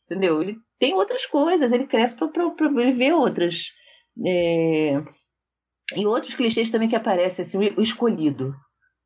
[0.04, 0.40] Entendeu?
[0.40, 2.30] Ele tem outras coisas, ele cresce para
[2.82, 3.72] ele ver outras.
[4.26, 5.02] É...
[5.96, 8.54] E outros clichês também que aparecem, assim, o escolhido.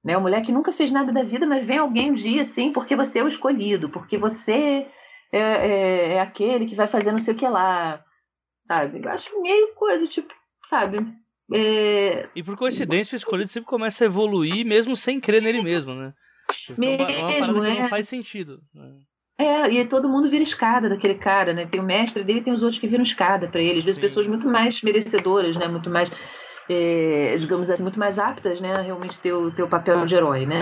[0.04, 0.16] Né?
[0.16, 3.20] O moleque nunca fez nada da vida, mas vem alguém um dia assim, porque você
[3.20, 4.86] é o escolhido, porque você
[5.32, 8.04] é, é, é aquele que vai fazer não sei o que lá,
[8.62, 9.00] sabe?
[9.02, 10.32] Eu acho meio coisa, tipo,
[10.66, 10.98] sabe?
[11.52, 12.28] É...
[12.34, 16.14] E por coincidência, o escolhido sempre começa a evoluir, mesmo sem crer nele mesmo, né?
[16.76, 17.74] Mesmo, uma, uma parada é.
[17.74, 18.60] que não faz sentido.
[18.74, 18.92] Né?
[19.38, 21.66] É, e todo mundo vira escada daquele cara, né?
[21.66, 23.80] Tem o mestre dele tem os outros que viram escada para ele.
[23.80, 24.02] Às vezes, Sim.
[24.02, 25.66] pessoas muito mais merecedoras, né?
[25.66, 26.10] Muito mais
[26.68, 30.14] é, digamos assim, muito mais aptas, né, a realmente ter o, ter o papel de
[30.14, 30.60] herói, né?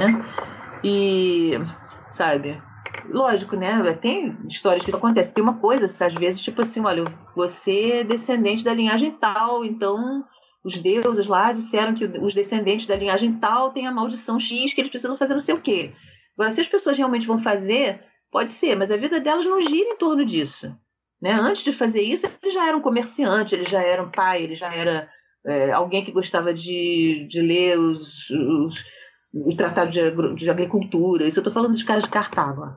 [0.83, 1.53] E,
[2.11, 2.61] sabe,
[3.13, 3.93] lógico, né?
[3.95, 5.33] Tem histórias que isso acontece.
[5.35, 10.25] Tem uma coisa, às vezes, tipo assim, olha, você é descendente da linhagem tal, então
[10.65, 14.81] os deuses lá disseram que os descendentes da linhagem tal têm a maldição X, que
[14.81, 15.93] eles precisam fazer não sei o quê.
[16.37, 19.91] Agora, se as pessoas realmente vão fazer, pode ser, mas a vida delas não gira
[19.91, 20.75] em torno disso.
[21.21, 21.33] Né?
[21.33, 24.57] Antes de fazer isso, ele já era um comerciante, ele já era um pai, ele
[24.57, 25.09] já era
[25.45, 28.85] é, alguém que gostava de, de ler os, os,
[29.35, 31.27] os tratados de, de, agricultura.
[31.27, 32.77] Isso eu estou falando dos caras de Cartago.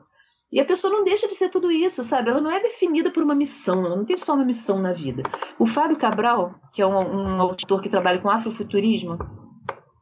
[0.54, 2.30] E a pessoa não deixa de ser tudo isso, sabe?
[2.30, 5.24] Ela não é definida por uma missão, ela não tem só uma missão na vida.
[5.58, 9.18] O Fábio Cabral, que é um, um autor que trabalha com afrofuturismo,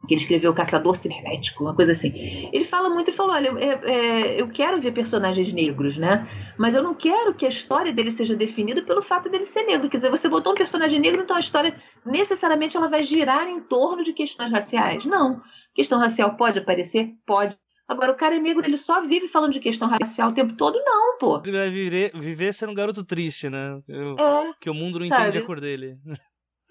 [0.06, 2.12] que ele escreveu Caçador Cibernético, uma coisa assim.
[2.52, 6.28] Ele fala muito e falou: olha, é, é, eu quero ver personagens negros, né?
[6.58, 9.88] Mas eu não quero que a história dele seja definida pelo fato dele ser negro.
[9.88, 13.58] Quer dizer, você botou um personagem negro, então a história necessariamente ela vai girar em
[13.58, 15.02] torno de questões raciais.
[15.06, 15.40] Não.
[15.74, 17.14] Questão racial pode aparecer?
[17.24, 17.56] Pode.
[17.92, 20.82] Agora, o cara é negro, ele só vive falando de questão racial o tempo todo?
[20.84, 21.42] Não, pô.
[21.44, 23.80] Ele vai viver, viver sendo um garoto triste, né?
[23.86, 25.20] Eu, é, que o mundo não sabe?
[25.20, 25.98] entende a cor dele.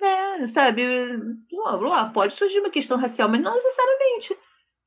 [0.01, 0.81] É, sabe?
[2.11, 4.35] Pode surgir uma questão racial, mas não necessariamente.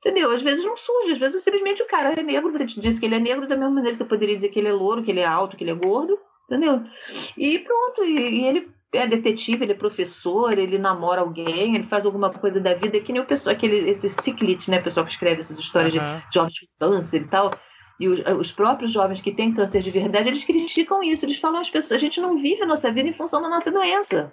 [0.01, 0.33] Entendeu?
[0.33, 3.15] Às vezes não surge, às vezes simplesmente o cara é negro, você diz que ele
[3.15, 5.25] é negro, da mesma maneira você poderia dizer que ele é louro, que ele é
[5.25, 6.83] alto, que ele é gordo, entendeu?
[7.39, 12.07] E pronto, e, e ele é detetive, ele é professor, ele namora alguém, ele faz
[12.07, 14.79] alguma coisa da vida, que nem o pessoal, aquele, esse ciclite, né?
[14.79, 16.19] O pessoal que escreve essas histórias uhum.
[16.19, 17.51] de jovens com câncer e tal.
[17.99, 21.61] E os, os, próprios jovens que têm câncer de verdade, eles criticam isso, eles falam,
[21.61, 24.33] as pessoas, a gente não vive a nossa vida em função da nossa doença.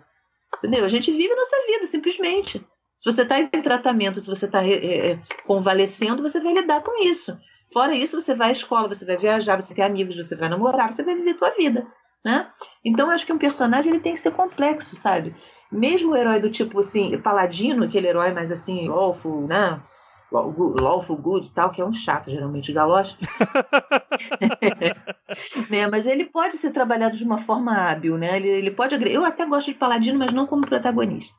[0.58, 0.84] Entendeu?
[0.84, 2.66] A gente vive a nossa vida, simplesmente.
[2.98, 4.74] Se você está em tratamento, se você está é,
[5.12, 7.38] é, convalescendo, você vai lidar com isso.
[7.72, 10.92] Fora isso, você vai à escola, você vai viajar, você tem amigos, você vai namorar,
[10.92, 11.88] você vai viver a tua vida,
[12.24, 12.50] né?
[12.84, 15.36] Então, eu acho que um personagem ele tem que ser complexo, sabe?
[15.72, 19.82] Mesmo o herói do tipo, assim, paladino, aquele herói mais assim, lawful, né?
[20.32, 23.18] Lawful Good e tal, que é um chato, geralmente, galoche.
[25.70, 25.88] né?
[25.88, 28.38] Mas ele pode ser trabalhado de uma forma hábil, né?
[28.38, 28.96] Ele, ele pode.
[29.10, 31.36] Eu até gosto de Paladino, mas não como protagonista.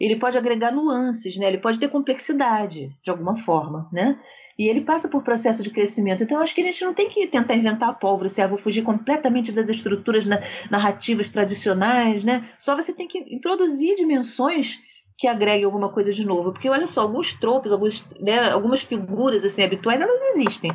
[0.00, 1.46] Ele pode agregar nuances, né?
[1.46, 4.18] Ele pode ter complexidade, de alguma forma, né?
[4.58, 6.22] E ele passa por processo de crescimento.
[6.22, 8.50] Então, acho que a gente não tem que tentar inventar a pólvora, se assim, ah,
[8.50, 10.24] vou fugir completamente das estruturas
[10.70, 12.48] narrativas tradicionais, né?
[12.58, 14.78] Só você tem que introduzir dimensões
[15.16, 16.52] que agregue alguma coisa de novo.
[16.52, 20.70] Porque olha só, alguns tropos, alguns, né, algumas figuras assim habituais, elas existem.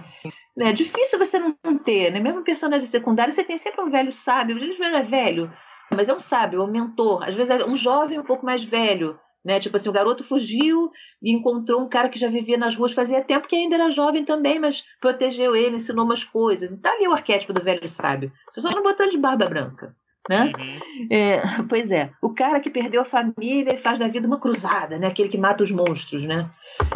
[0.60, 2.20] É difícil você não ter, né?
[2.20, 4.56] Mesmo personagem secundário, você tem sempre um velho sábio.
[4.56, 5.52] Às vezes não é velho,
[5.94, 7.28] mas é um sábio, é um mentor.
[7.28, 9.20] Às vezes é um jovem um pouco mais velho.
[9.44, 9.60] Né?
[9.60, 10.90] Tipo assim, o garoto fugiu
[11.22, 14.24] e encontrou um cara que já vivia nas ruas fazia tempo que ainda era jovem
[14.24, 16.72] também, mas protegeu ele, ensinou umas coisas.
[16.72, 18.32] Então ali o arquétipo do velho sábio.
[18.50, 19.94] Você só não botou ele de barba branca
[20.30, 20.52] né?
[20.58, 21.08] Uhum.
[21.12, 24.98] É, pois é, o cara que perdeu a família e faz da vida uma cruzada,
[24.98, 25.08] né?
[25.08, 26.50] Aquele que mata os monstros, né?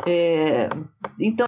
[0.05, 0.69] É,
[1.19, 1.45] então,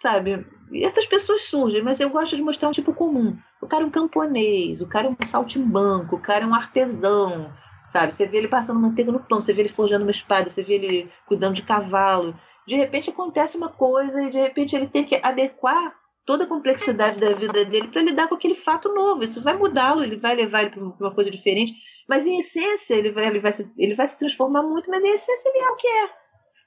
[0.00, 3.36] sabe, essas pessoas surgem, mas eu gosto de mostrar um tipo comum.
[3.60, 7.52] O cara é um camponês, o cara é um saltimbanco, o cara é um artesão,
[7.88, 8.14] sabe?
[8.14, 10.74] Você vê ele passando manteiga no pão, você vê ele forjando uma espada, você vê
[10.74, 12.34] ele cuidando de cavalo.
[12.66, 15.94] De repente acontece uma coisa e de repente ele tem que adequar
[16.24, 19.24] toda a complexidade da vida dele para lidar com aquele fato novo.
[19.24, 21.74] Isso vai mudá-lo, ele vai levar ele para uma coisa diferente,
[22.08, 25.10] mas em essência ele vai, ele, vai se, ele vai se transformar muito, mas em
[25.10, 26.10] essência ele é o que é.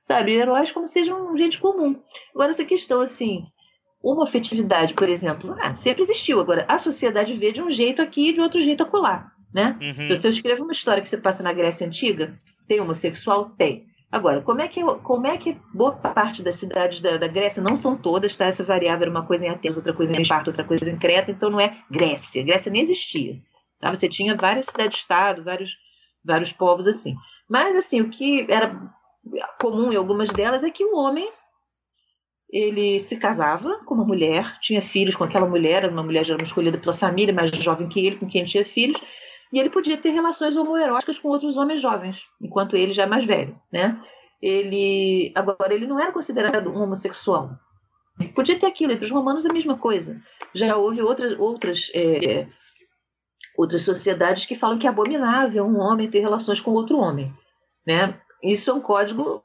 [0.01, 2.01] Sabe, heróis como sejam gente comum.
[2.35, 3.45] Agora, essa questão assim,
[4.03, 6.41] uma afetividade, por exemplo, ah, sempre existiu.
[6.41, 9.31] Agora, a sociedade vê de um jeito aqui e de outro jeito acolá.
[9.53, 9.77] né?
[9.79, 10.05] Uhum.
[10.05, 12.37] Então, se eu escrevo uma história que você passa na Grécia Antiga,
[12.67, 13.51] tem homossexual?
[13.57, 13.85] Tem.
[14.11, 17.75] Agora, como é que, como é que boa parte das cidades da, da Grécia, não
[17.75, 18.45] são todas, tá?
[18.45, 21.31] Essa variável era uma coisa em Atenas, outra coisa em Esparta, outra coisa em Creta,
[21.31, 22.43] então não é Grécia.
[22.43, 23.41] Grécia nem existia.
[23.79, 23.89] Tá?
[23.89, 25.77] Você tinha várias cidades-estado, vários,
[26.23, 27.15] vários povos assim.
[27.49, 28.79] Mas, assim, o que era
[29.59, 31.27] comum em algumas delas é que o homem
[32.53, 36.77] ele se casava com uma mulher, tinha filhos com aquela mulher, uma mulher já escolhida
[36.77, 39.01] pela família, mais jovem que ele, com quem tinha filhos,
[39.51, 43.25] e ele podia ter relações homoeróticas com outros homens jovens, enquanto ele já é mais
[43.25, 43.99] velho, né?
[44.39, 47.57] Ele agora ele não era considerado um homossexual.
[48.35, 50.21] Podia ter aquilo entre os romanos a mesma coisa.
[50.53, 52.45] Já houve outras outras é,
[53.57, 57.33] outras sociedades que falam que é abominável um homem ter relações com outro homem,
[57.87, 58.19] né?
[58.43, 59.41] Isso é um código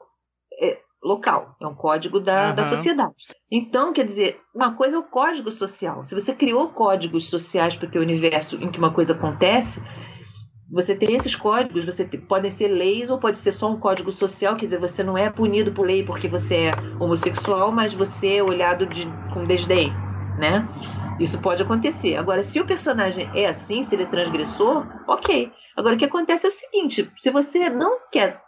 [0.61, 2.55] é, local, é um código da, uhum.
[2.55, 3.15] da sociedade.
[3.51, 6.05] Então, quer dizer, uma coisa é o código social.
[6.05, 9.81] Se você criou códigos sociais para o teu universo em que uma coisa acontece,
[10.71, 14.55] você tem esses códigos, você podem ser leis ou pode ser só um código social,
[14.55, 18.43] quer dizer, você não é punido por lei porque você é homossexual, mas você é
[18.43, 19.91] olhado de, com desdém,
[20.37, 20.67] né?
[21.19, 22.15] Isso pode acontecer.
[22.15, 25.51] Agora, se o personagem é assim, se ele é transgressor, ok.
[25.75, 28.41] Agora, o que acontece é o seguinte: se você não quer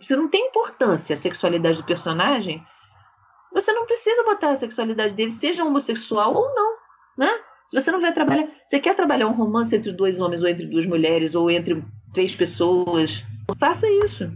[0.00, 2.64] você não tem importância a sexualidade do personagem,
[3.52, 6.76] você não precisa botar a sexualidade dele, seja homossexual ou não,
[7.16, 7.30] né?
[7.66, 10.66] Se você não vai trabalhar, você quer trabalhar um romance entre dois homens ou entre
[10.66, 13.24] duas mulheres ou entre três pessoas,
[13.58, 14.30] faça isso.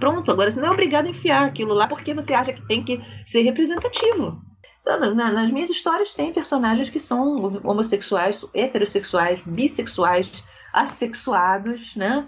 [0.00, 2.82] Pronto, agora você não é obrigado a enfiar aquilo lá porque você acha que tem
[2.82, 4.42] que ser representativo.
[4.80, 12.26] Então, nas minhas histórias tem personagens que são homossexuais, heterossexuais, bissexuais, assexuados, né?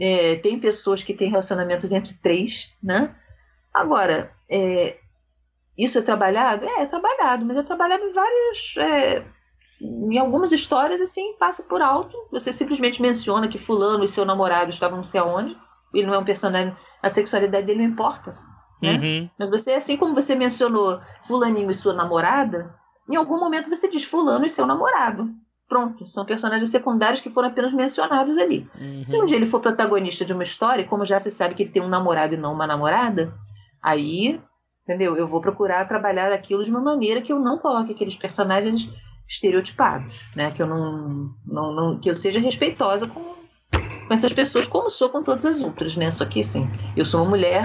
[0.00, 3.14] É, tem pessoas que têm relacionamentos entre três, né?
[3.72, 4.98] Agora, é,
[5.76, 6.64] isso é trabalhado?
[6.64, 8.74] É, é trabalhado, mas é trabalhado em várias.
[8.78, 9.24] É,
[9.80, 12.16] em algumas histórias, assim, passa por alto.
[12.30, 15.56] Você simplesmente menciona que Fulano e seu namorado estavam não sei aonde.
[15.92, 16.74] Ele não é um personagem.
[17.02, 18.36] A sexualidade dele não importa.
[18.80, 18.92] Né?
[18.92, 19.30] Uhum.
[19.38, 22.74] Mas você, assim como você mencionou Fulaninho e sua namorada,
[23.08, 25.28] em algum momento você diz Fulano e seu namorado.
[25.68, 28.68] Pronto, são personagens secundários que foram apenas mencionados ali.
[28.78, 29.02] Uhum.
[29.02, 31.70] Se um dia ele for protagonista de uma história, como já se sabe que ele
[31.70, 33.34] tem um namorado e não uma namorada,
[33.82, 34.40] aí,
[34.82, 35.16] entendeu?
[35.16, 38.88] Eu vou procurar trabalhar aquilo de uma maneira que eu não coloque aqueles personagens
[39.26, 40.50] estereotipados, né?
[40.50, 45.08] Que eu não, não, não que eu seja respeitosa com, com essas pessoas, como sou
[45.08, 46.10] com todas as outras, né?
[46.10, 47.64] Só que, sim, eu sou uma mulher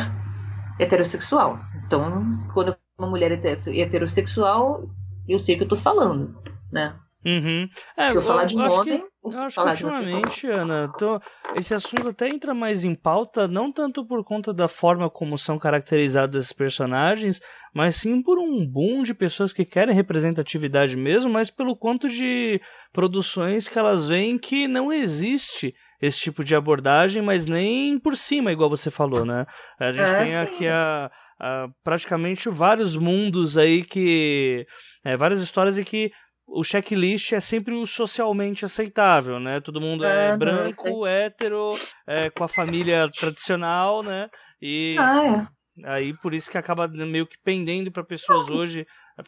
[0.80, 1.60] heterossexual.
[1.86, 4.90] Então, quando eu sou uma mulher heterossexual,
[5.28, 6.38] eu sei o que eu estou falando,
[6.72, 6.96] né?
[7.26, 7.68] Uhum.
[7.98, 11.20] É, Se eu falar de eu acho que, eu acho que ultimamente, Ana, tô,
[11.54, 15.60] esse assunto até entra mais em pauta, não tanto por conta da forma como são
[15.60, 17.42] caracterizados esses personagens,
[17.76, 22.62] mas sim por um boom de pessoas que querem representatividade mesmo, mas pelo quanto de
[22.94, 28.52] produções que elas veem que não existe esse tipo de abordagem, mas nem por cima,
[28.52, 29.46] igual você falou, né?
[29.78, 34.66] A gente é, tem aqui a, a, praticamente vários mundos aí que.
[35.04, 36.10] É, várias histórias e que
[36.52, 39.60] o checklist é sempre o socialmente aceitável, né?
[39.60, 41.70] Todo mundo é, é branco, hétero,
[42.08, 44.30] é, com a família tradicional, né?
[44.62, 45.48] E ah,
[45.78, 45.90] é.
[45.90, 48.86] aí por isso que acaba meio que pendendo para pessoas hoje,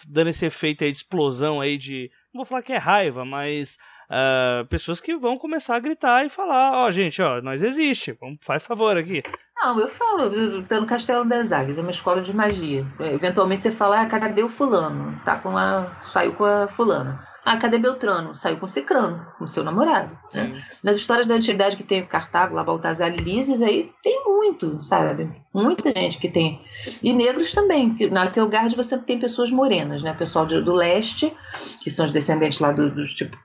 [0.07, 3.78] dando esse efeito aí de explosão aí de, não vou falar que é raiva, mas
[4.12, 8.12] uh, pessoas que vão começar a gritar e falar, ó, oh, gente, ó, nós existe,
[8.20, 9.24] vamos, faz favor aqui.
[9.55, 12.86] Não, eu falo, eu tô no Castelo das Águias, é uma escola de magia.
[12.99, 15.20] Eventualmente você fala, ah, cadê o fulano?
[15.24, 15.88] Tá com a.
[16.01, 17.28] saiu com a fulana.
[17.43, 18.36] Ah, cadê Beltrano?
[18.36, 20.16] Saiu com Cicrano, com seu namorado.
[20.34, 20.51] Né?
[20.84, 25.32] Nas histórias da antiguidade que tem Cartago, lá Baltazar e Lises, aí tem muito, sabe?
[25.51, 26.62] Muita gente que tem.
[27.01, 30.14] E negros também, na Arqueogard você tem pessoas morenas, né?
[30.14, 31.36] Pessoal do leste,
[31.84, 33.36] que são os descendentes lá dos, do, tipo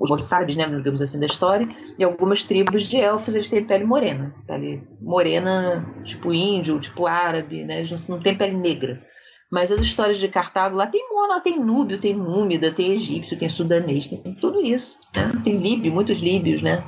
[0.00, 3.84] os sabes, né, digamos assim, da história, e algumas tribos de elfos eles têm pele
[3.84, 9.02] morena, pele morena, tipo índio, tipo árabe, né, eles não, não têm pele negra.
[9.50, 13.48] Mas as histórias de Cartago lá tem mono, tem núbio, tem númida, tem egípcio, tem
[13.48, 15.28] sudanês, tem tudo isso, né?
[15.42, 16.84] Tem líbio, muitos líbios, né?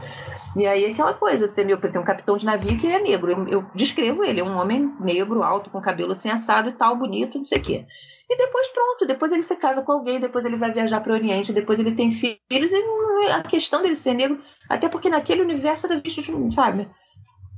[0.54, 1.76] E aí aquela coisa, entendeu?
[1.78, 3.32] Tem um capitão de navio que ele é negro.
[3.32, 6.94] Eu, eu descrevo ele, é um homem negro, alto, com cabelo assim assado e tal,
[6.96, 7.86] bonito, não sei o quê.
[8.33, 11.14] E depois pronto, depois ele se casa com alguém, depois ele vai viajar para o
[11.14, 15.85] Oriente, depois ele tem filhos, e a questão dele ser negro, até porque naquele universo
[15.85, 16.89] era visto, sabe?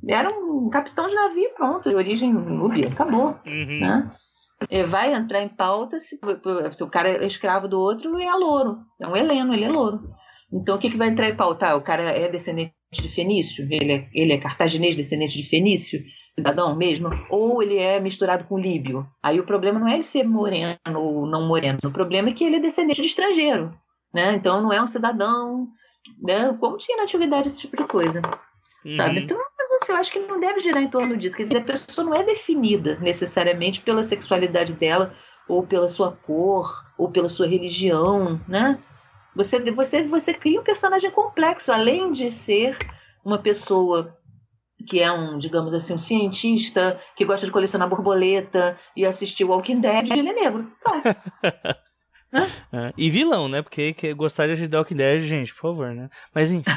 [0.08, 3.38] Era um capitão de navio, pronto, de origem núbia, acabou.
[3.46, 3.78] Uhum.
[3.78, 4.10] Né?
[4.88, 6.18] Vai entrar em pauta se,
[6.72, 8.78] se, o cara é escravo do outro é louro.
[9.00, 10.10] É um heleno, ele é louro.
[10.52, 11.68] Então o que, que vai entrar em pauta?
[11.68, 16.02] Ah, o cara é descendente de Fenício, ele é, ele é cartaginês, descendente de Fenício
[16.34, 19.06] cidadão mesmo, ou ele é misturado com líbio.
[19.22, 22.44] Aí o problema não é ele ser moreno ou não moreno, o problema é que
[22.44, 23.72] ele é descendente de estrangeiro,
[24.12, 24.34] né?
[24.34, 25.68] Então não é um cidadão
[26.22, 26.56] né?
[26.60, 28.20] Como tinha na atividade esse tipo de coisa.
[28.84, 28.96] Uhum.
[28.96, 29.20] Sabe?
[29.20, 29.38] Então,
[29.80, 31.36] assim, eu acho que não deve girar em torno disso.
[31.36, 35.14] Quer dizer, a pessoa não é definida necessariamente pela sexualidade dela,
[35.48, 38.78] ou pela sua cor, ou pela sua religião, né?
[39.34, 42.78] Você, você, você cria um personagem complexo, além de ser
[43.24, 44.16] uma pessoa
[44.86, 49.80] que é um, digamos assim, um cientista que gosta de colecionar borboleta e assistir Walking
[49.80, 50.72] Dead, ele é negro.
[50.82, 51.04] Pronto.
[52.72, 53.62] É, e vilão, né?
[53.62, 56.08] Porque que, gostar de The Walking Dead, gente, por favor, né?
[56.34, 56.68] Mas enfim.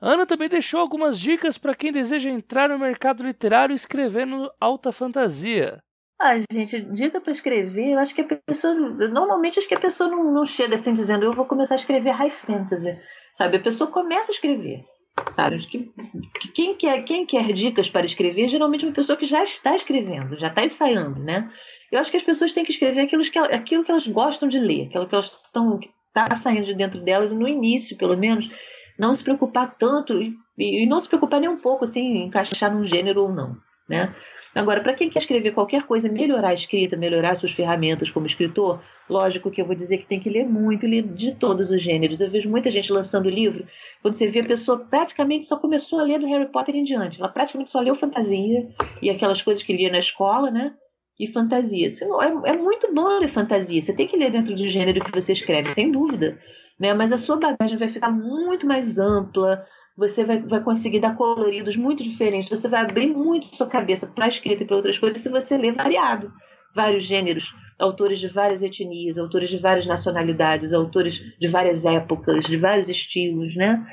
[0.00, 5.82] Ana também deixou algumas dicas para quem deseja entrar no mercado literário escrevendo alta fantasia.
[6.24, 8.72] Ah, gente, dica para escrever, eu acho que a pessoa.
[9.08, 12.12] Normalmente acho que a pessoa não, não chega assim dizendo, eu vou começar a escrever
[12.12, 12.96] high fantasy.
[13.34, 13.56] Sabe?
[13.56, 14.84] A pessoa começa a escrever.
[15.32, 15.58] Sabe?
[15.66, 15.92] Que,
[16.40, 19.74] que quem, quer, quem quer dicas para escrever, geralmente é uma pessoa que já está
[19.74, 21.50] escrevendo, já está ensaiando, né?
[21.90, 24.60] Eu acho que as pessoas têm que escrever aquilo que, aquilo que elas gostam de
[24.60, 25.80] ler, aquilo que elas estão.
[26.06, 28.48] está saindo de dentro delas, e no início, pelo menos,
[28.96, 32.86] não se preocupar tanto e, e não se preocupar nem um pouco assim, encaixar num
[32.86, 33.56] gênero ou não.
[33.88, 34.14] Né?
[34.54, 38.80] Agora, para quem quer escrever qualquer coisa, melhorar a escrita, melhorar suas ferramentas como escritor,
[39.08, 42.20] lógico que eu vou dizer que tem que ler muito, ler de todos os gêneros.
[42.20, 43.66] Eu vejo muita gente lançando livro,
[44.00, 47.18] quando você vê a pessoa praticamente só começou a ler do Harry Potter em diante.
[47.18, 48.68] Ela praticamente só leu fantasia
[49.00, 50.74] e aquelas coisas que lia na escola, né?
[51.18, 51.88] E fantasia.
[51.88, 53.80] É, é muito bom ler fantasia.
[53.80, 56.38] Você tem que ler dentro do gênero que você escreve, sem dúvida.
[56.78, 56.94] Né?
[56.94, 59.64] Mas a sua bagagem vai ficar muito mais ampla,
[59.96, 64.24] você vai, vai conseguir dar coloridos muito diferentes, você vai abrir muito sua cabeça para
[64.24, 66.32] a escrita e para outras coisas se você ler variado,
[66.74, 72.56] vários gêneros, autores de várias etnias, autores de várias nacionalidades, autores de várias épocas, de
[72.56, 73.84] vários estilos, né?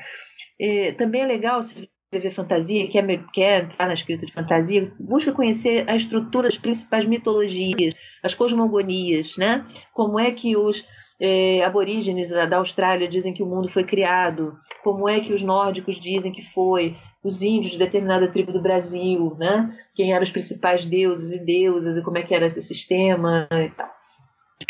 [0.96, 5.88] Também é legal se escrever fantasia, quer, quer entrar na escrita de fantasia, busca conhecer
[5.88, 9.64] a estrutura, as principais mitologias, as cosmogonias, né?
[9.94, 10.84] Como é que os
[11.20, 16.00] é, aborígenes da Austrália dizem que o mundo foi criado, como é que os nórdicos
[16.00, 19.72] dizem que foi, os índios de determinada tribo do Brasil, né?
[19.94, 23.70] Quem eram os principais deuses e deusas e como é que era esse sistema e
[23.70, 23.90] tal.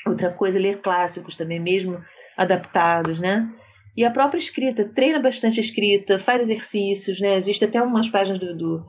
[0.07, 2.03] Outra coisa, ler clássicos também, mesmo
[2.36, 3.49] adaptados, né?
[3.97, 7.36] E a própria escrita, treina bastante a escrita, faz exercícios, né?
[7.36, 8.86] Existe até umas páginas do, do,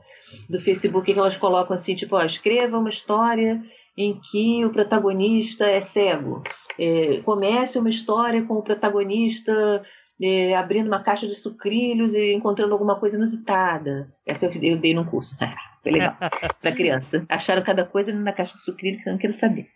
[0.48, 3.62] do Facebook que elas colocam assim, tipo, ó, escreva uma história
[3.96, 6.42] em que o protagonista é cego.
[6.78, 9.82] É, comece uma história com o protagonista
[10.20, 14.06] é, abrindo uma caixa de sucrilhos e encontrando alguma coisa inusitada.
[14.26, 15.36] Essa eu, eu dei num curso.
[15.82, 16.16] Foi legal.
[16.60, 17.26] Para criança.
[17.28, 19.68] Acharam cada coisa na caixa de sucrilhos que eu não quero saber.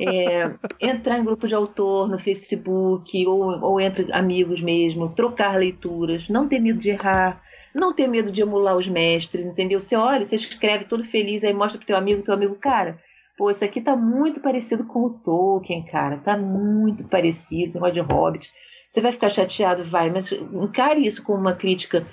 [0.00, 6.28] É, entrar em grupo de autor no Facebook ou, ou entre amigos mesmo, trocar leituras,
[6.28, 7.42] não ter medo de errar,
[7.74, 9.80] não ter medo de emular os mestres, entendeu?
[9.80, 12.98] Você olha, você escreve todo feliz, aí mostra pro teu amigo, teu amigo, cara,
[13.36, 17.94] pô, isso aqui tá muito parecido com o Tolkien, cara, tá muito parecido, esse negócio
[17.94, 18.52] de Hobbit.
[18.88, 19.84] Você vai ficar chateado?
[19.84, 22.06] Vai, mas encare isso como uma crítica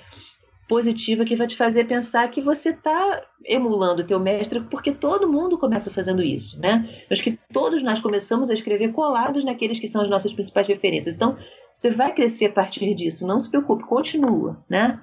[0.68, 5.30] positiva que vai te fazer pensar que você está emulando o teu mestre, porque todo
[5.30, 6.88] mundo começa fazendo isso, né?
[7.10, 11.14] Acho que todos nós começamos a escrever colados naqueles que são as nossas principais referências.
[11.14, 11.36] Então,
[11.74, 15.00] você vai crescer a partir disso, não se preocupe, continua, né?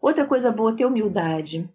[0.00, 1.68] Outra coisa boa, ter humildade.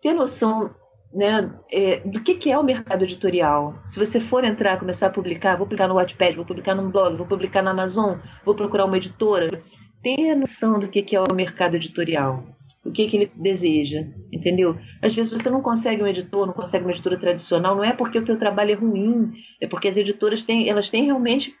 [0.00, 0.74] Ter noção
[1.12, 3.74] né, é, do que, que é o mercado editorial.
[3.86, 7.16] Se você for entrar, começar a publicar, vou publicar no Wattpad, vou publicar num blog,
[7.16, 9.62] vou publicar na Amazon, vou procurar uma editora,
[10.02, 12.44] tenha noção do que, é o mercado editorial.
[12.84, 14.00] O que, que ele deseja,
[14.32, 14.76] entendeu?
[15.00, 18.18] Às vezes você não consegue um editor, não consegue uma editora tradicional, não é porque
[18.18, 21.54] o teu trabalho é ruim, é porque as editoras têm, elas têm realmente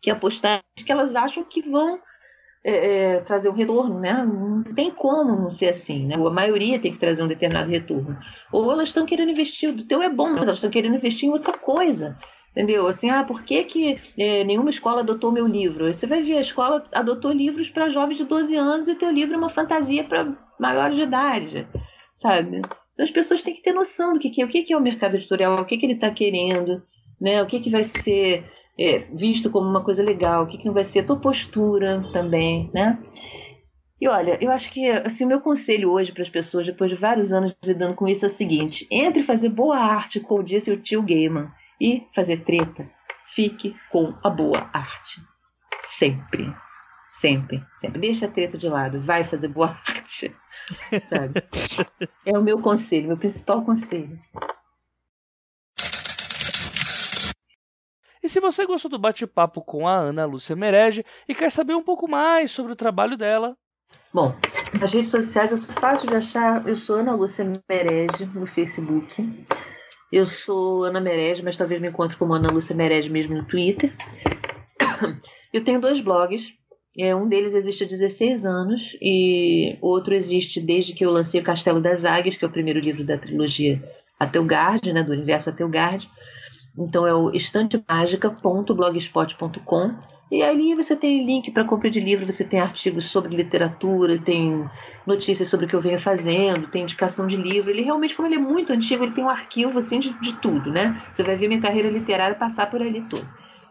[0.00, 2.00] que apostar que elas acham que vão
[2.64, 4.24] é, é, trazer um retorno, né?
[4.24, 6.14] Não tem como não ser assim, né?
[6.14, 8.18] A maioria tem que trazer um determinado retorno.
[8.52, 11.32] Ou elas estão querendo investir, o teu é bom, mas elas estão querendo investir em
[11.32, 12.18] outra coisa.
[12.52, 12.88] Entendeu?
[12.88, 15.86] Assim, ah, por que, que é, nenhuma escola adotou meu livro?
[15.86, 19.10] Aí você vai ver, a escola adotou livros para jovens de 12 anos e teu
[19.10, 21.68] livro é uma fantasia para maiores de idade,
[22.12, 22.58] sabe?
[22.58, 24.76] Então as pessoas têm que ter noção do que, que é, o que, que é
[24.76, 26.82] o mercado editorial, o que, que ele está querendo,
[27.20, 27.40] né?
[27.40, 28.44] O que, que vai ser
[28.76, 32.02] é, visto como uma coisa legal, o que, que não vai ser a tua postura
[32.12, 32.98] também, né?
[34.00, 36.96] E olha, eu acho que assim, o meu conselho hoje para as pessoas, depois de
[36.96, 40.76] vários anos lidando com isso, é o seguinte: entre fazer boa arte, como disse o
[40.76, 41.48] tio Gaiman,
[41.80, 42.88] e fazer treta,
[43.28, 45.22] fique com a boa arte.
[45.78, 46.54] Sempre.
[47.08, 48.00] Sempre, sempre.
[48.00, 50.34] Deixa a treta de lado, vai fazer boa arte.
[51.04, 51.42] Sabe?
[52.24, 54.18] É o meu conselho, meu principal conselho.
[58.22, 61.82] E se você gostou do bate-papo com a Ana Lúcia Merege e quer saber um
[61.82, 63.56] pouco mais sobre o trabalho dela.
[64.12, 64.34] Bom,
[64.78, 69.46] nas redes sociais eu sou fácil de achar, eu sou Ana Lúcia Merege no Facebook.
[70.12, 73.92] Eu sou Ana Merege, mas talvez me encontre como Ana Lúcia Merege mesmo no Twitter.
[75.52, 76.52] Eu tenho dois blogs.
[76.98, 81.44] É, um deles existe há 16 anos e outro existe desde que eu lancei o
[81.44, 83.80] Castelo das Águias, que é o primeiro livro da trilogia
[84.18, 86.08] Atelgard, né, do universo Atelgard.
[86.80, 89.94] Então é o estantemágica.blogspot.com
[90.32, 94.64] e ali você tem link para compra de livro, você tem artigos sobre literatura, tem
[95.06, 97.70] notícias sobre o que eu venho fazendo, tem indicação de livro.
[97.70, 100.70] Ele realmente, como ele é muito antigo, ele tem um arquivo assim de, de tudo,
[100.70, 100.98] né?
[101.12, 103.28] Você vai ver minha carreira literária passar por ali todo.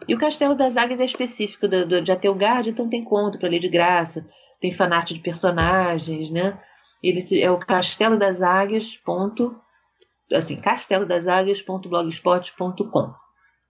[0.07, 3.49] E o Castelo das Águias é específico do, do, de Atelgard, então tem conto para
[3.49, 4.27] ler de graça,
[4.59, 6.59] tem fanart de personagens, né?
[7.01, 8.97] Ele é o Castelo das Águias.
[8.97, 9.55] Ponto,
[10.33, 13.13] assim, castelodaságuias.blogspot.com.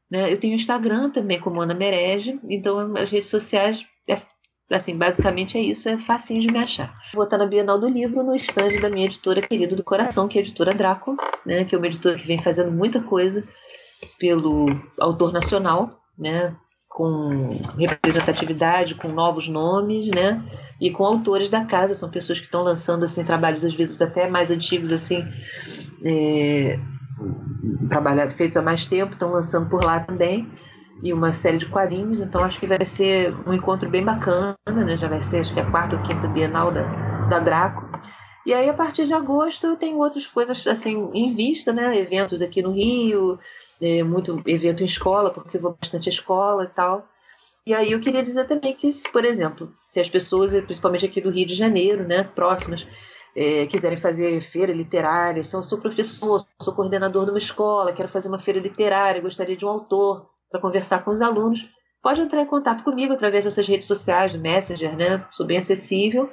[0.09, 0.31] Né?
[0.31, 4.15] Eu tenho Instagram também como Ana Merege, então as redes sociais, é,
[4.71, 6.93] assim, basicamente é isso, é facinho de me achar.
[7.13, 10.39] Vou estar na Bienal do Livro no stand da minha editora querida do coração, que
[10.39, 11.63] é a editora Draco, né?
[11.65, 13.43] que é uma editora que vem fazendo muita coisa
[14.17, 14.67] pelo
[14.99, 16.55] autor nacional, né?
[16.89, 20.41] Com representatividade, com novos nomes, né?
[20.81, 24.27] E com autores da casa, são pessoas que estão lançando assim trabalhos às vezes até
[24.27, 25.23] mais antigos assim,
[26.03, 26.79] é,
[28.31, 30.49] feitos há mais tempo, estão lançando por lá também,
[31.03, 34.97] e uma série de quadrinhos, então acho que vai ser um encontro bem bacana, né?
[34.97, 36.83] já vai ser acho que a quarta ou quinta Bienal da,
[37.27, 37.87] da Draco.
[38.45, 41.95] E aí, a partir de agosto, eu tenho outras coisas assim em vista, né?
[41.97, 43.37] Eventos aqui no Rio,
[43.81, 47.07] é, muito evento em escola, porque eu vou bastante à escola e tal.
[47.65, 51.29] E aí eu queria dizer também que, por exemplo, se as pessoas, principalmente aqui do
[51.29, 52.87] Rio de Janeiro, né, próximas,
[53.35, 58.09] é, quiserem fazer feira literária, se eu sou professor, sou coordenador de uma escola, quero
[58.09, 61.69] fazer uma feira literária, gostaria de um autor para conversar com os alunos,
[62.01, 65.21] pode entrar em contato comigo através dessas redes sociais, do Messenger, né?
[65.31, 66.29] Sou bem acessível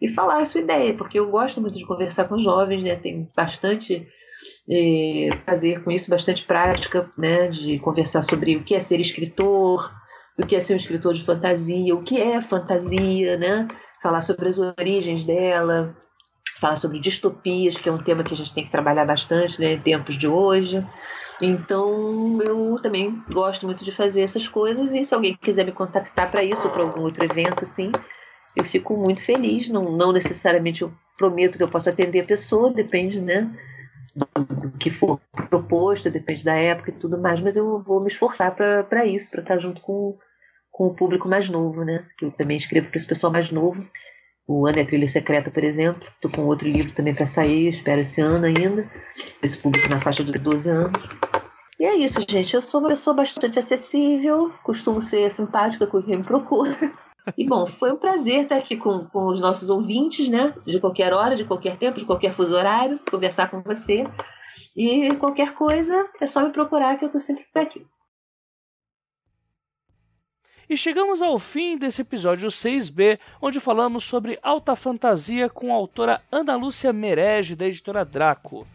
[0.00, 2.96] e falar a sua ideia, porque eu gosto muito de conversar com jovens, né?
[2.96, 4.06] Tem bastante
[4.70, 7.48] é, prazer com isso, bastante prática, né?
[7.48, 9.92] De conversar sobre o que é ser escritor,
[10.38, 13.68] o que é ser um escritor de fantasia, o que é fantasia, né?
[14.02, 15.96] Falar sobre as origens dela,
[16.60, 19.74] falar sobre distopias, que é um tema que a gente tem que trabalhar bastante né,
[19.74, 20.84] em tempos de hoje.
[21.40, 26.30] Então, eu também gosto muito de fazer essas coisas e se alguém quiser me contactar
[26.30, 27.92] para isso ou para algum outro evento assim,
[28.54, 29.68] eu fico muito feliz.
[29.68, 33.50] Não, não necessariamente eu prometo que eu possa atender a pessoa, depende, né?
[34.16, 38.54] Do que for proposto, depende da época e tudo mais, mas eu vou me esforçar
[38.54, 40.16] para isso, para estar junto com,
[40.70, 42.06] com o público mais novo, né?
[42.16, 43.86] Que eu também escrevo para esse pessoal mais novo
[44.46, 46.06] o Ano é Trilha Secreta, por exemplo.
[46.08, 48.88] Estou com outro livro também para sair, espero esse ano ainda.
[49.42, 51.08] Esse público na faixa de 12 anos.
[51.80, 52.54] E é isso, gente.
[52.54, 56.92] Eu sou uma pessoa bastante acessível, costumo ser simpática com quem me procura.
[57.36, 60.54] E bom, foi um prazer estar aqui com, com os nossos ouvintes, né?
[60.64, 64.04] De qualquer hora, de qualquer tempo, de qualquer fuso horário, conversar com você.
[64.76, 67.84] E qualquer coisa, é só me procurar que eu estou sempre por aqui.
[70.68, 76.20] E chegamos ao fim desse episódio 6B, onde falamos sobre alta fantasia com a autora
[76.30, 78.66] Ana Lúcia Merege, da editora Draco.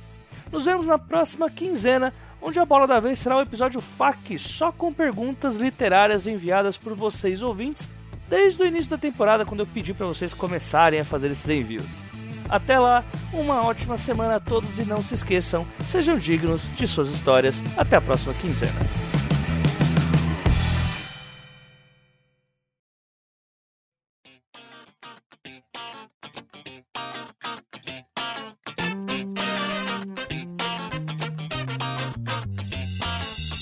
[0.51, 4.73] Nos vemos na próxima quinzena, onde a bola da vez será o episódio FAQ, só
[4.73, 7.89] com perguntas literárias enviadas por vocês ouvintes
[8.29, 12.05] desde o início da temporada, quando eu pedi para vocês começarem a fazer esses envios.
[12.49, 17.11] Até lá, uma ótima semana a todos e não se esqueçam, sejam dignos de suas
[17.11, 17.63] histórias.
[17.77, 19.28] Até a próxima quinzena.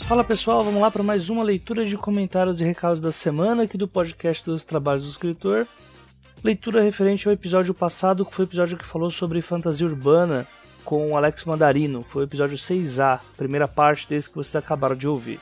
[0.07, 3.77] Fala pessoal, vamos lá para mais uma leitura de comentários e recados da semana aqui
[3.77, 5.67] do podcast dos Trabalhos do Escritor
[6.47, 10.47] leitura referente ao episódio passado, que foi o episódio que falou sobre fantasia urbana
[10.85, 12.05] com o Alex Mandarino.
[12.05, 15.41] Foi o episódio 6A, primeira parte desse que vocês acabaram de ouvir.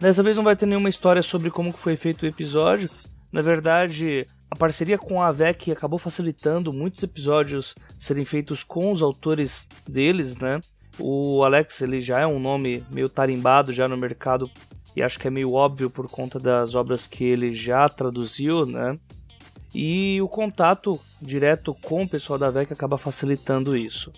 [0.00, 2.90] Dessa vez não vai ter nenhuma história sobre como foi feito o episódio.
[3.30, 9.02] Na verdade, a parceria com a AVEC acabou facilitando muitos episódios serem feitos com os
[9.02, 10.60] autores deles, né?
[11.00, 14.50] O Alex, ele já é um nome meio tarimbado já no mercado
[14.94, 18.98] e acho que é meio óbvio por conta das obras que ele já traduziu, né?
[19.74, 24.12] E o contato direto com o pessoal da VEC acaba facilitando isso.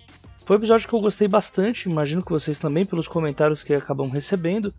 [0.45, 4.09] Foi um episódio que eu gostei bastante, imagino que vocês também, pelos comentários que acabam
[4.09, 4.73] recebendo.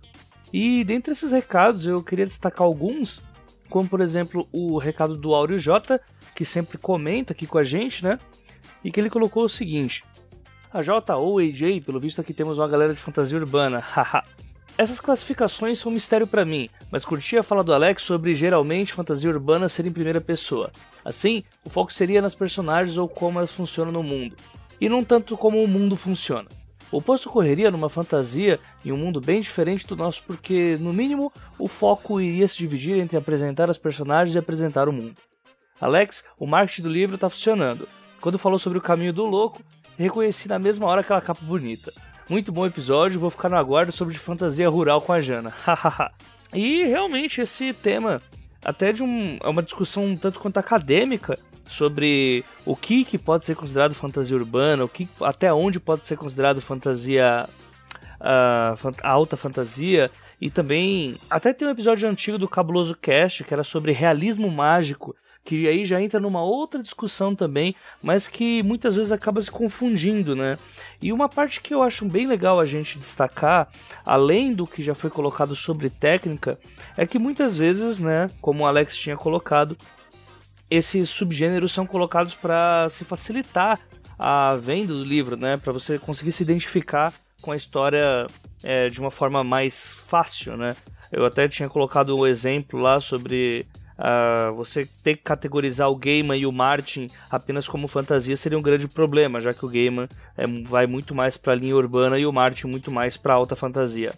[0.52, 3.22] E dentre esses recados, eu queria destacar alguns,
[3.70, 5.98] como por exemplo o recado do Áureo J,
[6.34, 8.18] que sempre comenta aqui com a gente, né?
[8.84, 10.04] E que ele colocou o seguinte:
[10.74, 14.24] A J ou AJ, pelo visto aqui temos uma galera de fantasia urbana, haha.
[14.76, 18.92] Essas classificações são um mistério para mim, mas curti a fala do Alex sobre geralmente
[18.92, 20.72] fantasia urbana ser em primeira pessoa.
[21.04, 24.34] Assim, o foco seria nas personagens ou como elas funcionam no mundo,
[24.80, 26.48] e não tanto como o mundo funciona.
[26.90, 31.32] O oposto ocorreria numa fantasia em um mundo bem diferente do nosso, porque, no mínimo,
[31.56, 35.14] o foco iria se dividir entre apresentar as personagens e apresentar o mundo.
[35.80, 37.88] Alex, o marketing do livro está funcionando.
[38.20, 39.62] Quando falou sobre o caminho do louco,
[40.02, 41.92] reconheci na mesma hora aquela capa bonita.
[42.28, 45.52] Muito bom episódio, vou ficar no aguardo sobre fantasia rural com a Jana.
[46.54, 48.22] e realmente esse tema,
[48.64, 53.44] até de um, é uma discussão um tanto quanto acadêmica sobre o que, que pode
[53.44, 57.46] ser considerado fantasia urbana, o que, até onde pode ser considerado fantasia
[58.20, 63.64] uh, alta fantasia e também até tem um episódio antigo do Cabuloso Cast que era
[63.64, 65.14] sobre realismo mágico
[65.44, 70.34] que aí já entra numa outra discussão também, mas que muitas vezes acaba se confundindo,
[70.34, 70.58] né?
[71.02, 73.68] E uma parte que eu acho bem legal a gente destacar,
[74.06, 76.58] além do que já foi colocado sobre técnica,
[76.96, 79.76] é que muitas vezes, né, como o Alex tinha colocado,
[80.70, 83.78] esses subgêneros são colocados para se facilitar
[84.18, 88.26] a venda do livro, né, para você conseguir se identificar com a história
[88.62, 90.74] é, de uma forma mais fácil, né?
[91.12, 93.66] Eu até tinha colocado um exemplo lá sobre
[93.96, 98.62] Uh, você ter que categorizar o Gaiman e o Martin apenas como fantasia seria um
[98.62, 102.26] grande problema, já que o Gaiman é, vai muito mais para a linha urbana e
[102.26, 104.12] o Martin muito mais para alta fantasia.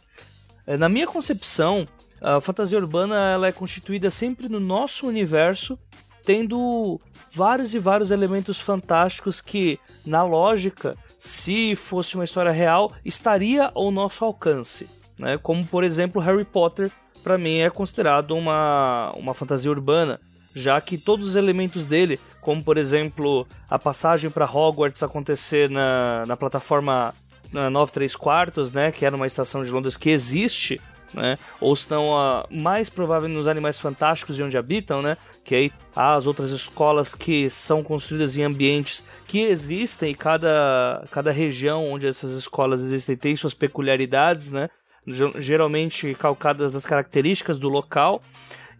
[0.66, 1.86] É, na minha concepção,
[2.20, 5.78] a fantasia urbana ela é constituída sempre no nosso universo,
[6.24, 6.98] tendo
[7.30, 13.90] vários e vários elementos fantásticos que, na lógica, se fosse uma história real, estaria ao
[13.90, 14.88] nosso alcance.
[15.18, 15.38] Né?
[15.38, 16.90] Como, por exemplo, Harry Potter
[17.26, 20.20] para mim é considerado uma, uma fantasia urbana,
[20.54, 26.24] já que todos os elementos dele, como por exemplo a passagem para Hogwarts acontecer na,
[26.24, 27.12] na plataforma
[27.52, 30.80] na 93 quartos, né, que era uma estação de Londres que existe,
[31.12, 35.72] né, ou estão uh, mais provável nos Animais Fantásticos e onde habitam, né, que aí
[35.96, 41.90] há as outras escolas que são construídas em ambientes que existem e cada, cada região
[41.90, 44.70] onde essas escolas existem tem suas peculiaridades, né,
[45.06, 48.22] geralmente calcadas das características do local.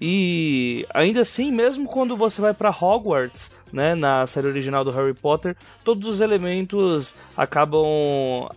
[0.00, 5.14] E ainda assim, mesmo quando você vai para Hogwarts, né, na série original do Harry
[5.14, 7.86] Potter, todos os elementos acabam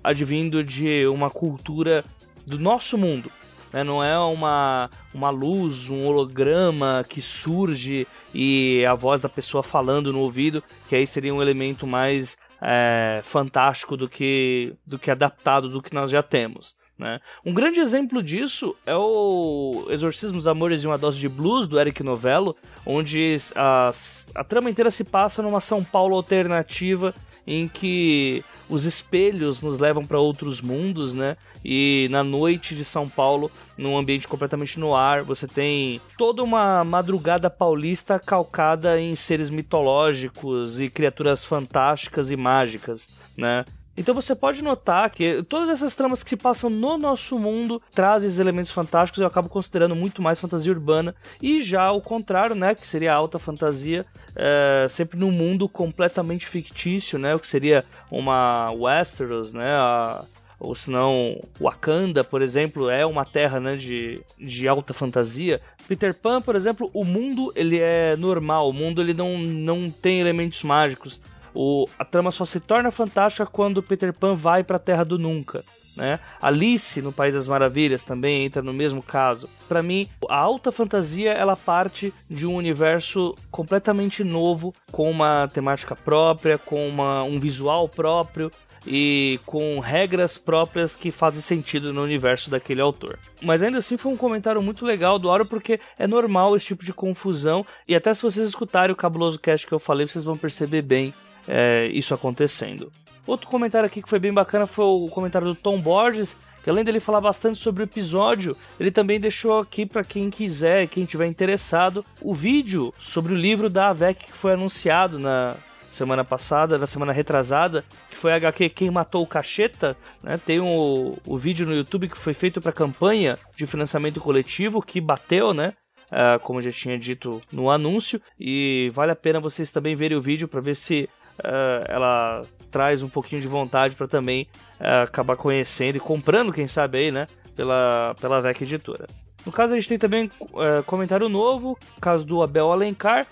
[0.03, 2.03] advindo de uma cultura
[2.45, 3.31] do nosso mundo.
[3.71, 3.83] Né?
[3.83, 10.11] Não é uma, uma luz, um holograma que surge e a voz da pessoa falando
[10.11, 15.69] no ouvido, que aí seria um elemento mais é, fantástico do que, do que adaptado
[15.69, 16.75] do que nós já temos.
[16.99, 17.21] Né?
[17.45, 21.79] Um grande exemplo disso é o Exorcismo dos Amores e uma Dose de Blues, do
[21.79, 23.89] Eric Novello, onde a,
[24.35, 27.15] a trama inteira se passa numa São Paulo alternativa
[27.47, 31.37] em que os espelhos nos levam para outros mundos, né?
[31.63, 36.83] E na noite de São Paulo, num ambiente completamente no ar, você tem toda uma
[36.83, 43.65] madrugada paulista calcada em seres mitológicos e criaturas fantásticas e mágicas, né?
[43.99, 48.27] Então você pode notar que todas essas tramas que se passam no nosso mundo trazem
[48.27, 51.13] esses elementos fantásticos, eu acabo considerando muito mais fantasia urbana.
[51.41, 56.47] E já o contrário, né, que seria a alta fantasia, é, sempre num mundo completamente
[56.47, 60.23] fictício, né, o que seria uma Westeros, né, a,
[60.57, 65.59] ou se não Wakanda, por exemplo, é uma terra né, de, de alta fantasia.
[65.89, 70.21] Peter Pan, por exemplo, o mundo ele é normal, o mundo ele não, não tem
[70.21, 71.21] elementos mágicos.
[71.53, 75.17] O, a trama só se torna fantástica quando Peter Pan vai para a Terra do
[75.17, 75.63] Nunca.
[75.95, 76.19] Né?
[76.41, 79.49] Alice no País das Maravilhas também entra no mesmo caso.
[79.67, 85.95] Para mim, a alta fantasia ela parte de um universo completamente novo, com uma temática
[85.95, 88.49] própria, com uma, um visual próprio
[88.87, 93.19] e com regras próprias que fazem sentido no universo daquele autor.
[93.41, 96.85] Mas ainda assim foi um comentário muito legal do Aro porque é normal esse tipo
[96.85, 100.37] de confusão e até se vocês escutarem o cabuloso cast que eu falei, vocês vão
[100.37, 101.13] perceber bem
[101.49, 102.91] é, isso acontecendo.
[103.25, 106.83] Outro comentário aqui que foi bem bacana foi o comentário do Tom Borges, que além
[106.83, 111.27] dele falar bastante sobre o episódio, ele também deixou aqui para quem quiser, quem tiver
[111.27, 115.55] interessado, o vídeo sobre o livro da AVEC que foi anunciado na
[115.91, 120.37] semana passada, na semana retrasada, que foi a HQ Quem Matou o Cacheta, né?
[120.37, 125.53] Tem o, vídeo no YouTube que foi feito para campanha de financiamento coletivo que bateu,
[125.53, 125.73] né?
[126.11, 130.21] Uh, como já tinha dito no anúncio, e vale a pena vocês também verem o
[130.21, 131.07] vídeo para ver se
[131.39, 134.47] uh, ela traz um pouquinho de vontade para também
[134.79, 137.25] uh, acabar conhecendo e comprando, quem sabe aí, né,
[137.55, 139.07] pela, pela VEC Editora.
[139.45, 143.25] No caso, a gente tem também uh, comentário novo, caso do Abel Alencar,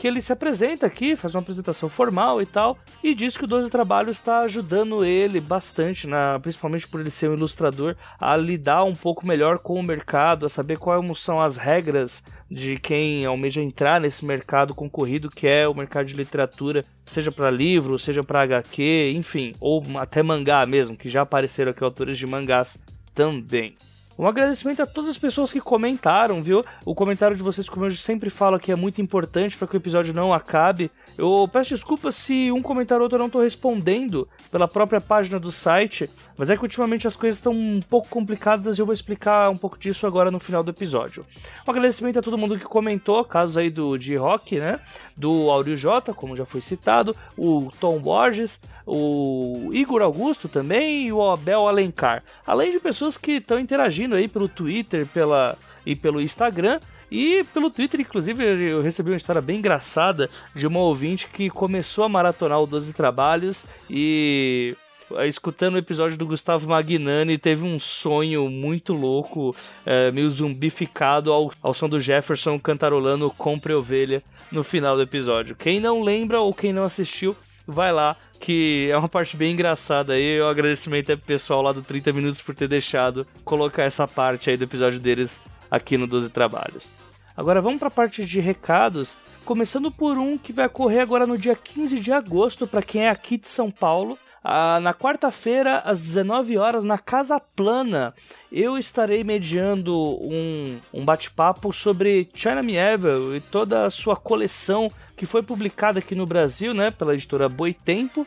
[0.00, 3.46] que ele se apresenta aqui, faz uma apresentação formal e tal, e diz que o
[3.46, 6.08] 12 Trabalhos está ajudando ele bastante,
[6.40, 10.48] principalmente por ele ser um ilustrador, a lidar um pouco melhor com o mercado, a
[10.48, 15.74] saber quais são as regras de quem almeja entrar nesse mercado concorrido que é o
[15.74, 21.10] mercado de literatura, seja para livro, seja para HQ, enfim, ou até mangá mesmo, que
[21.10, 22.78] já apareceram aqui autores de mangás
[23.14, 23.76] também.
[24.20, 26.62] Um agradecimento a todas as pessoas que comentaram, viu?
[26.84, 29.78] O comentário de vocês, como eu sempre falo aqui, é muito importante para que o
[29.78, 30.90] episódio não acabe.
[31.16, 35.40] Eu peço desculpas se um comentário ou outro eu não estou respondendo pela própria página
[35.40, 38.92] do site, mas é que ultimamente as coisas estão um pouco complicadas e eu vou
[38.92, 41.24] explicar um pouco disso agora no final do episódio.
[41.66, 44.80] Um agradecimento a todo mundo que comentou, casos aí do G-Rock, né?
[45.16, 48.60] Do Áureo J, como já foi citado, o Tom Borges,
[48.92, 52.24] o Igor Augusto também e o Abel Alencar.
[52.44, 56.80] Além de pessoas que estão interagindo aí pelo Twitter pela, e pelo Instagram.
[57.10, 62.04] E pelo Twitter, inclusive, eu recebi uma história bem engraçada de uma ouvinte que começou
[62.04, 64.76] a maratonar o 12 Trabalhos e
[65.16, 71.32] eh, escutando o episódio do Gustavo Magnani, teve um sonho muito louco, é, meio zumbificado
[71.32, 74.22] ao, ao som do Jefferson cantarolando Compre Ovelha
[74.52, 75.56] no final do episódio.
[75.56, 77.36] Quem não lembra ou quem não assistiu,
[77.70, 80.40] vai lá, que é uma parte bem engraçada aí.
[80.40, 84.50] O agradecimento é pro pessoal lá do 30 Minutos por ter deixado colocar essa parte
[84.50, 85.40] aí do episódio deles
[85.70, 86.92] aqui no 12 Trabalhos.
[87.36, 91.38] Agora vamos para a parte de recados, começando por um que vai ocorrer agora no
[91.38, 94.18] dia 15 de agosto para quem é aqui de São Paulo.
[94.42, 98.14] Ah, na quarta-feira, às 19 horas, na Casa Plana,
[98.50, 105.26] eu estarei mediando um, um bate-papo sobre China Mieville e toda a sua coleção que
[105.26, 108.26] foi publicada aqui no Brasil, né, pela editora Boitempo.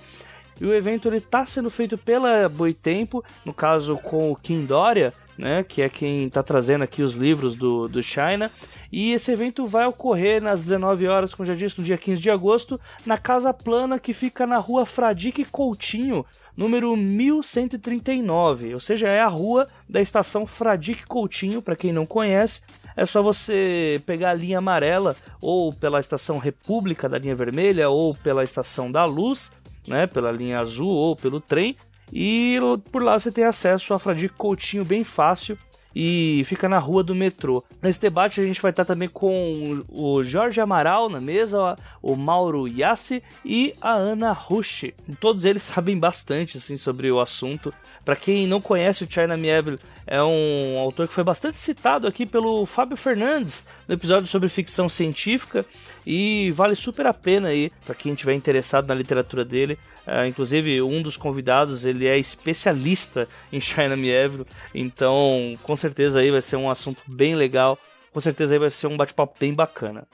[0.64, 5.62] E o evento está sendo feito pela Boitempo, no caso com o Kim Doria, né,
[5.62, 8.50] que é quem está trazendo aqui os livros do, do China.
[8.90, 12.30] E esse evento vai ocorrer nas 19 horas, como já disse, no dia 15 de
[12.32, 18.74] agosto, na Casa Plana, que fica na rua Fradique Coutinho, número 1139.
[18.74, 22.62] Ou seja, é a rua da estação Fradique Coutinho, para quem não conhece.
[22.96, 28.16] É só você pegar a linha amarela, ou pela estação República da linha vermelha, ou
[28.16, 29.52] pela estação da Luz,
[29.88, 31.76] né, pela linha azul, ou pelo trem.
[32.12, 32.60] E
[32.92, 35.58] por lá você tem acesso a Fradique Coutinho bem fácil
[35.96, 37.64] e fica na rua do metrô.
[37.82, 42.68] Nesse debate a gente vai estar também com o Jorge Amaral na mesa, o Mauro
[42.68, 44.92] Yassi e a Ana Rush.
[45.20, 47.74] Todos eles sabem bastante assim sobre o assunto.
[48.04, 52.26] Para quem não conhece o China Mieville, é um autor que foi bastante citado aqui
[52.26, 55.66] pelo Fábio Fernandes no episódio sobre ficção científica
[56.06, 59.78] e vale super a pena aí para quem estiver interessado na literatura dele.
[60.06, 64.46] Uh, inclusive, um dos convidados ele é especialista em China Mieville,
[64.76, 67.78] então com certeza aí vai ser um assunto bem legal.
[68.12, 70.06] Com certeza aí vai ser um bate-papo bem bacana.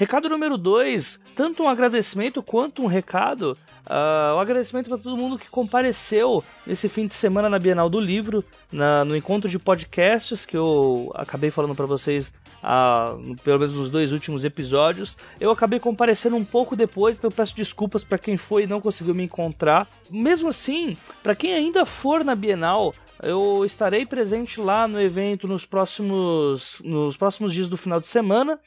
[0.00, 3.54] Recado número 2, tanto um agradecimento quanto um recado.
[3.84, 8.00] Uh, um agradecimento para todo mundo que compareceu nesse fim de semana na Bienal do
[8.00, 8.42] Livro,
[8.72, 12.32] na, no encontro de podcasts que eu acabei falando para vocês,
[12.64, 15.18] uh, pelo menos nos dois últimos episódios.
[15.38, 19.14] Eu acabei comparecendo um pouco depois, então peço desculpas para quem foi e não conseguiu
[19.14, 19.86] me encontrar.
[20.08, 25.66] Mesmo assim, para quem ainda for na Bienal, eu estarei presente lá no evento nos
[25.66, 28.58] próximos, nos próximos dias do final de semana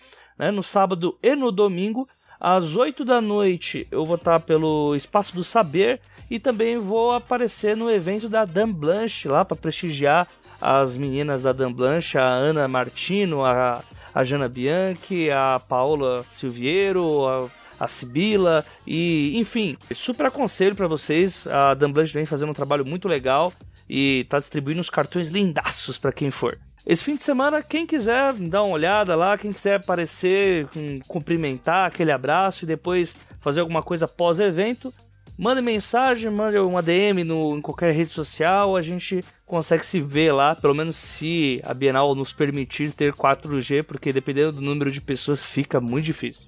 [0.43, 2.07] né, no sábado e no domingo.
[2.39, 7.77] Às 8 da noite eu vou estar pelo Espaço do Saber e também vou aparecer
[7.77, 10.27] no evento da Dan Blanche lá para prestigiar
[10.59, 13.81] as meninas da Dan Blanche, a Ana Martino, a,
[14.13, 21.47] a Jana Bianchi, a Paola Silveiro, a, a Sibila e enfim, super aconselho para vocês.
[21.47, 23.53] A Dan Blanche vem fazendo um trabalho muito legal
[23.89, 26.57] e tá distribuindo os cartões lindaços para quem for.
[26.86, 30.67] Esse fim de semana, quem quiser dar uma olhada lá, quem quiser aparecer,
[31.07, 34.93] cumprimentar, aquele abraço e depois fazer alguma coisa pós-evento,
[35.38, 40.34] manda mensagem, manda uma DM no, em qualquer rede social, a gente consegue se ver
[40.34, 44.99] lá, pelo menos se a Bienal nos permitir ter 4G, porque dependendo do número de
[44.99, 46.45] pessoas fica muito difícil.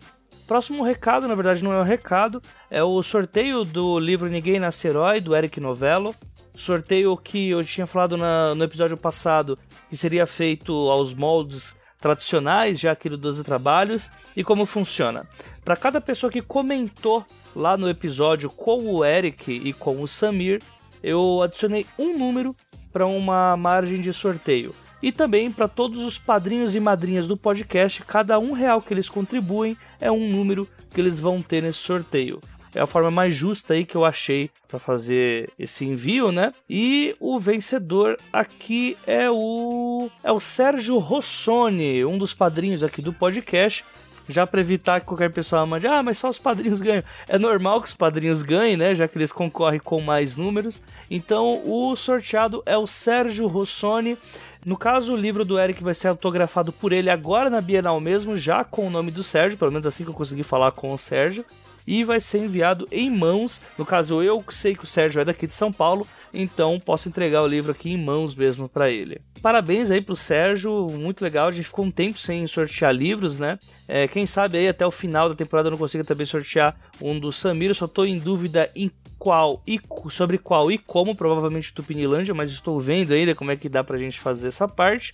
[0.48, 4.88] Próximo recado, na verdade não é um recado, é o sorteio do livro Ninguém Nasce
[4.88, 6.14] Herói, do Eric Novello.
[6.54, 9.58] Sorteio que eu tinha falado na, no episódio passado
[9.90, 14.12] que seria feito aos moldes tradicionais, já aqui do 12 Trabalhos.
[14.36, 15.28] E como funciona?
[15.64, 17.26] Para cada pessoa que comentou
[17.56, 20.62] lá no episódio com o Eric e com o Samir,
[21.02, 22.56] eu adicionei um número
[22.94, 24.76] para uma margem de sorteio.
[25.02, 29.10] E também para todos os padrinhos e madrinhas do podcast, cada um real que eles
[29.10, 32.40] contribuem é um número que eles vão ter nesse sorteio.
[32.76, 36.54] É a forma mais justa aí que eu achei para fazer esse envio, né?
[36.70, 43.14] E o vencedor aqui é o é o Sérgio Rossoni, um dos padrinhos aqui do
[43.14, 43.86] podcast.
[44.28, 47.04] Já para evitar que qualquer pessoa mande, ah, mas só os padrinhos ganham.
[47.28, 48.96] É normal que os padrinhos ganhem, né?
[48.96, 50.82] Já que eles concorrem com mais números.
[51.12, 54.18] Então, o sorteado é o Sérgio Rossoni.
[54.66, 58.36] No caso, o livro do Eric vai ser autografado por ele agora na Bienal mesmo,
[58.36, 60.98] já com o nome do Sérgio, pelo menos assim que eu consegui falar com o
[60.98, 61.46] Sérgio
[61.88, 63.62] e vai ser enviado em mãos.
[63.78, 67.42] No caso, eu sei que o Sérgio é daqui de São Paulo, então posso entregar
[67.42, 69.22] o livro aqui em mãos mesmo para ele.
[69.42, 71.48] Parabéns aí pro Sérgio, muito legal.
[71.48, 73.60] A gente ficou um tempo sem sortear livros, né?
[73.88, 77.20] É, quem sabe aí até o final da temporada eu não consiga também sortear um
[77.20, 77.70] do Samir.
[77.70, 79.80] Eu só tô em dúvida em qual e
[80.10, 83.98] sobre qual e como, provavelmente Tupinilândia, mas estou vendo ainda como é que dá pra
[83.98, 85.14] gente fazer essa parte.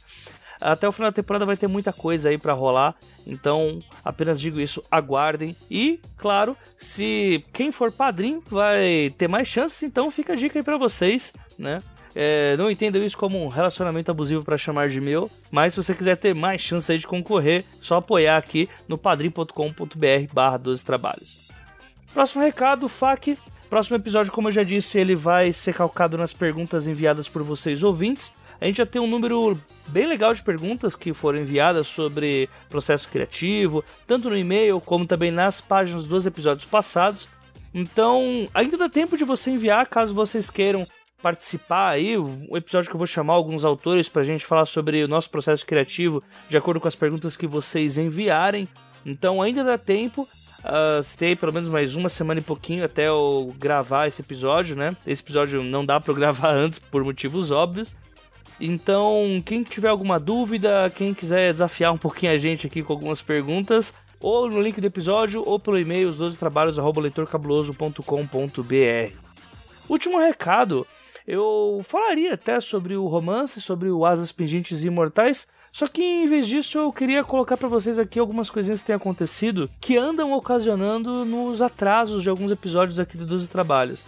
[0.62, 2.96] Até o final da temporada vai ter muita coisa aí para rolar,
[3.26, 5.56] então apenas digo isso, aguardem.
[5.70, 10.64] E, claro, se quem for padrinho vai ter mais chances, então fica a dica aí
[10.64, 11.82] para vocês, né?
[12.14, 15.96] É, não entendam isso como um relacionamento abusivo para chamar de meu, mas se você
[15.96, 21.50] quiser ter mais chance de concorrer, só apoiar aqui no padrim.com.br barra 12 trabalhos.
[22.14, 23.38] Próximo recado, FAQ.
[23.70, 27.84] Próximo episódio, como eu já disse, ele vai ser calcado nas perguntas enviadas por vocês
[27.84, 28.34] ouvintes.
[28.62, 33.10] A gente já tem um número bem legal de perguntas que foram enviadas sobre processo
[33.10, 37.28] criativo, tanto no e-mail como também nas páginas dos episódios passados.
[37.74, 40.86] Então, ainda dá tempo de você enviar caso vocês queiram
[41.24, 45.04] participar aí, um episódio que eu vou chamar alguns autores para a gente falar sobre
[45.04, 48.68] o nosso processo criativo de acordo com as perguntas que vocês enviarem.
[49.04, 50.28] Então ainda dá tempo.
[50.60, 54.96] Uh, tem pelo menos mais uma semana e pouquinho até eu gravar esse episódio, né?
[55.08, 57.96] Esse episódio não dá para eu gravar antes por motivos óbvios.
[58.62, 63.20] Então, quem tiver alguma dúvida, quem quiser desafiar um pouquinho a gente aqui com algumas
[63.20, 69.16] perguntas, ou no link do episódio, ou pelo e-mail, os 12 trabalhos.leitorcabuloso.com.br.
[69.90, 70.86] Último recado,
[71.28, 76.48] eu falaria até sobre o romance, sobre o Asas Pingentes Imortais, só que em vez
[76.48, 81.26] disso eu queria colocar para vocês aqui algumas coisinhas que têm acontecido que andam ocasionando
[81.26, 84.08] nos atrasos de alguns episódios aqui do 12 Trabalhos.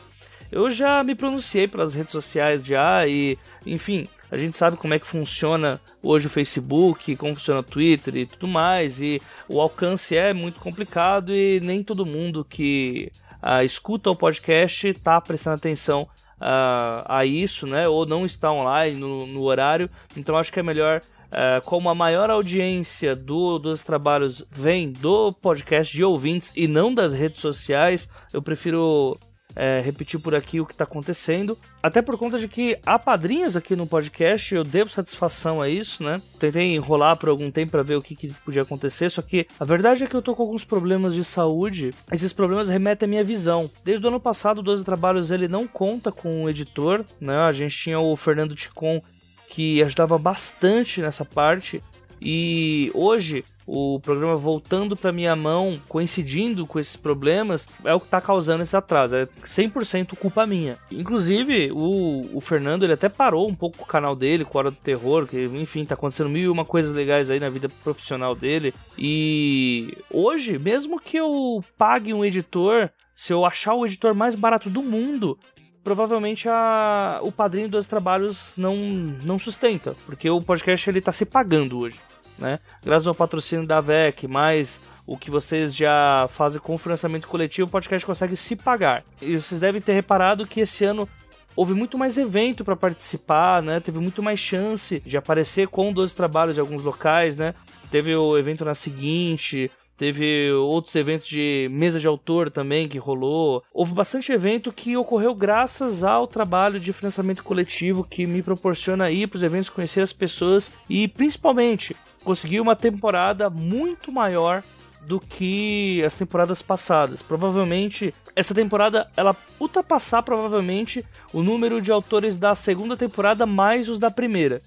[0.51, 4.99] Eu já me pronunciei pelas redes sociais já e, enfim, a gente sabe como é
[4.99, 10.17] que funciona hoje o Facebook, como funciona o Twitter e tudo mais, e o alcance
[10.17, 13.11] é muito complicado e nem todo mundo que
[13.43, 16.09] uh, escuta o podcast está prestando atenção
[16.41, 17.87] uh, a isso, né?
[17.87, 19.87] Ou não está online no, no horário.
[20.17, 21.01] Então acho que é melhor
[21.33, 26.93] Uh, como a maior audiência do, dos trabalhos vem do podcast de ouvintes e não
[26.93, 29.17] das redes sociais, eu prefiro
[29.55, 31.57] é, repetir por aqui o que está acontecendo.
[31.81, 36.03] Até por conta de que há padrinhos aqui no podcast, eu devo satisfação a isso,
[36.03, 36.21] né?
[36.39, 39.65] Tentei enrolar por algum tempo para ver o que, que, podia acontecer, só que a
[39.65, 41.93] verdade é que eu tô com alguns problemas de saúde.
[42.11, 43.69] Esses problemas remetem à minha visão.
[43.83, 47.37] Desde o ano passado, o 12 Trabalhos ele não conta com um editor, né?
[47.37, 49.01] A gente tinha o Fernando Ticon
[49.49, 51.83] que ajudava bastante nessa parte.
[52.19, 58.05] E hoje o programa voltando para minha mão, coincidindo com esses problemas, é o que
[58.05, 59.15] está causando esse atraso.
[59.15, 60.77] É 100% culpa minha.
[60.91, 64.71] Inclusive, o, o Fernando ele até parou um pouco o canal dele, com a Hora
[64.71, 68.35] do Terror, que enfim, tá acontecendo mil e uma coisas legais aí na vida profissional
[68.35, 68.73] dele.
[68.97, 74.69] E hoje, mesmo que eu pague um editor, se eu achar o editor mais barato
[74.69, 75.37] do mundo,
[75.83, 78.75] provavelmente a, o padrinho dos trabalhos não,
[79.23, 81.99] não sustenta, porque o podcast ele tá se pagando hoje
[82.37, 82.59] né?
[82.83, 87.67] Graças ao patrocínio da VEC, mais o que vocês já fazem com o financiamento coletivo,
[87.67, 89.03] o podcast consegue se pagar.
[89.21, 91.07] E vocês devem ter reparado que esse ano
[91.55, 93.79] houve muito mais evento para participar, né?
[93.79, 97.53] Teve muito mais chance de aparecer com 12 trabalhos de alguns locais, né?
[97.91, 103.63] Teve o evento na seguinte, Teve outros eventos de mesa de autor também que rolou.
[103.71, 109.27] Houve bastante evento que ocorreu graças ao trabalho de financiamento coletivo que me proporciona ir
[109.27, 114.63] para os eventos, conhecer as pessoas e principalmente conseguir uma temporada muito maior
[115.05, 117.21] do que as temporadas passadas.
[117.21, 123.99] Provavelmente essa temporada ela ultrapassar provavelmente o número de autores da segunda temporada mais os
[123.99, 124.61] da primeira.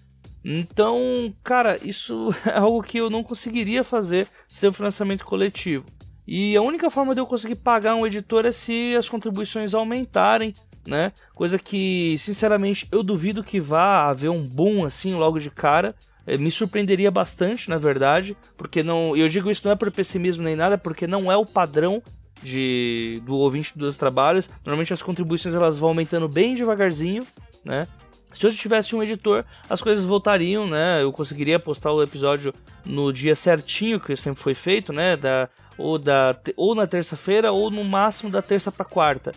[0.45, 5.85] Então, cara, isso é algo que eu não conseguiria fazer sem o financiamento coletivo.
[6.27, 10.55] E a única forma de eu conseguir pagar um editor é se as contribuições aumentarem,
[10.87, 11.13] né?
[11.35, 15.95] Coisa que, sinceramente, eu duvido que vá haver um boom assim logo de cara.
[16.27, 19.17] É, me surpreenderia bastante, na verdade, porque não.
[19.17, 22.03] Eu digo isso não é por pessimismo nem nada, porque não é o padrão
[22.43, 24.51] de do ouvinte dos trabalhos.
[24.65, 27.25] Normalmente as contribuições elas vão aumentando bem devagarzinho,
[27.65, 27.87] né?
[28.33, 31.03] Se eu tivesse um editor, as coisas voltariam, né?
[31.03, 32.53] Eu conseguiria postar o episódio
[32.85, 35.17] no dia certinho que sempre foi feito, né?
[35.17, 35.49] Da,
[35.79, 39.33] ou, da, ou na terça-feira, ou no máximo da terça para quarta.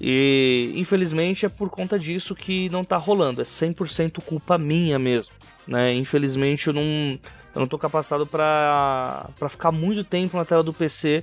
[0.00, 3.40] E infelizmente é por conta disso que não tá rolando.
[3.40, 5.34] É 100% culpa minha mesmo.
[5.68, 5.94] Né?
[5.94, 11.22] Infelizmente eu não, eu não tô capacitado para ficar muito tempo na tela do PC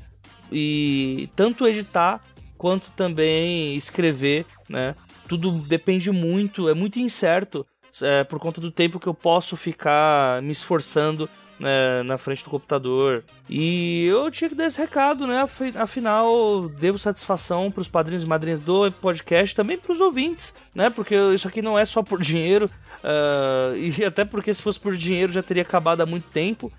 [0.51, 2.21] e tanto editar
[2.55, 4.95] quanto também escrever, né?
[5.27, 7.65] Tudo depende muito, é muito incerto
[8.01, 11.27] é, por conta do tempo que eu posso ficar me esforçando
[11.59, 13.23] né, na frente do computador.
[13.49, 15.45] E eu tinha que dar esse recado, né?
[15.75, 20.89] Afinal, devo satisfação para os padrinhos e madrinhas do podcast, também para os ouvintes, né?
[20.89, 24.95] Porque isso aqui não é só por dinheiro, uh, e até porque se fosse por
[24.95, 26.71] dinheiro já teria acabado há muito tempo.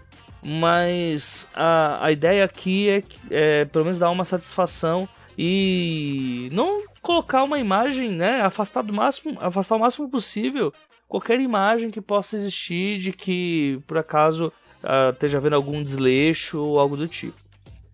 [0.45, 7.43] Mas a, a ideia aqui é, é pelo menos dar uma satisfação e não colocar
[7.43, 8.43] uma imagem, né?
[8.43, 10.73] Afastar do máximo, afastar o máximo possível
[11.09, 14.53] qualquer imagem que possa existir de que por acaso
[14.83, 17.37] uh, esteja havendo algum desleixo ou algo do tipo.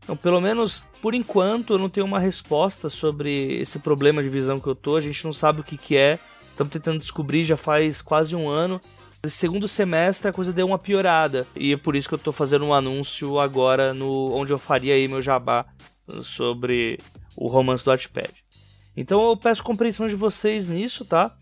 [0.02, 4.60] Então, pelo menos por enquanto, eu não tenho uma resposta sobre esse problema de visão
[4.60, 4.96] que eu tô.
[4.96, 6.18] A gente não sabe o que, que é.
[6.48, 8.80] Estamos tentando descobrir já faz quase um ano.
[9.24, 11.44] Esse segundo semestre a coisa deu uma piorada.
[11.56, 14.94] E é por isso que eu estou fazendo um anúncio agora no onde eu faria
[14.94, 15.66] aí meu jabá
[16.22, 17.00] sobre
[17.36, 18.32] o romance do Watchpad.
[18.96, 21.34] Então eu peço compreensão de vocês nisso, tá?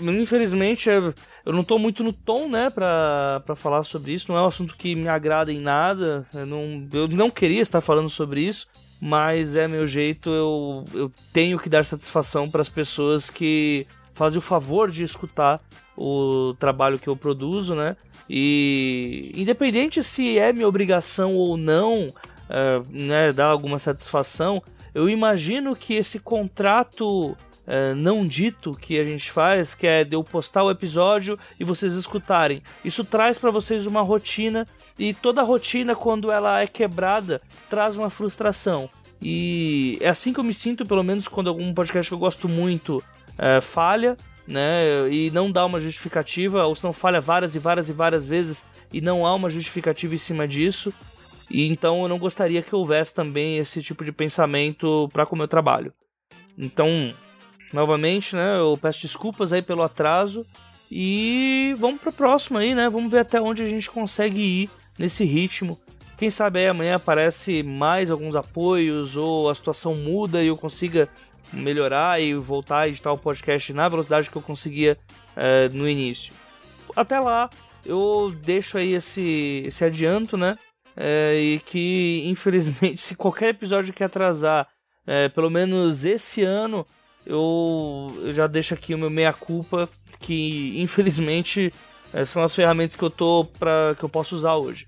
[0.00, 4.30] Infelizmente, é, eu não tô muito no tom, né, pra, pra falar sobre isso.
[4.30, 6.26] Não é um assunto que me agrada em nada.
[6.32, 8.66] Eu não, eu não queria estar falando sobre isso,
[9.00, 10.30] mas é meu jeito.
[10.30, 15.60] Eu, eu tenho que dar satisfação para as pessoas que fazem o favor de escutar
[15.96, 17.96] o trabalho que eu produzo, né?
[18.28, 24.62] E independente se é minha obrigação ou não, uh, né, dar alguma satisfação,
[24.94, 27.36] eu imagino que esse contrato
[27.66, 31.64] uh, não dito que a gente faz, que é de eu postar o episódio e
[31.64, 32.62] vocês escutarem.
[32.84, 34.66] Isso traz para vocês uma rotina
[34.98, 38.88] e toda rotina, quando ela é quebrada, traz uma frustração.
[39.20, 42.48] E é assim que eu me sinto, pelo menos quando algum podcast que eu gosto
[42.48, 45.08] muito uh, falha, né?
[45.10, 48.64] E não dá uma justificativa, ou se não falha várias e várias e várias vezes
[48.92, 50.92] e não há uma justificativa em cima disso.
[51.48, 55.38] E então eu não gostaria que houvesse também esse tipo de pensamento para com o
[55.38, 55.92] meu trabalho.
[56.56, 57.14] Então,
[57.72, 58.58] novamente, né?
[58.58, 60.46] Eu peço desculpas aí pelo atraso
[60.90, 62.88] e vamos para a próxima aí, né?
[62.88, 65.80] Vamos ver até onde a gente consegue ir nesse ritmo.
[66.18, 71.08] Quem sabe aí amanhã aparece mais alguns apoios ou a situação muda e eu consiga
[71.52, 74.96] melhorar e voltar a editar o podcast na velocidade que eu conseguia
[75.34, 76.32] é, no início.
[76.94, 77.50] Até lá,
[77.84, 80.56] eu deixo aí esse, esse adianto, né?
[80.96, 84.68] É, e que infelizmente, se qualquer episódio que atrasar,
[85.06, 86.86] é, pelo menos esse ano,
[87.26, 91.72] eu, eu já deixo aqui o meu meia-culpa, que infelizmente
[92.12, 94.86] é, são as ferramentas que eu tô para que eu posso usar hoje.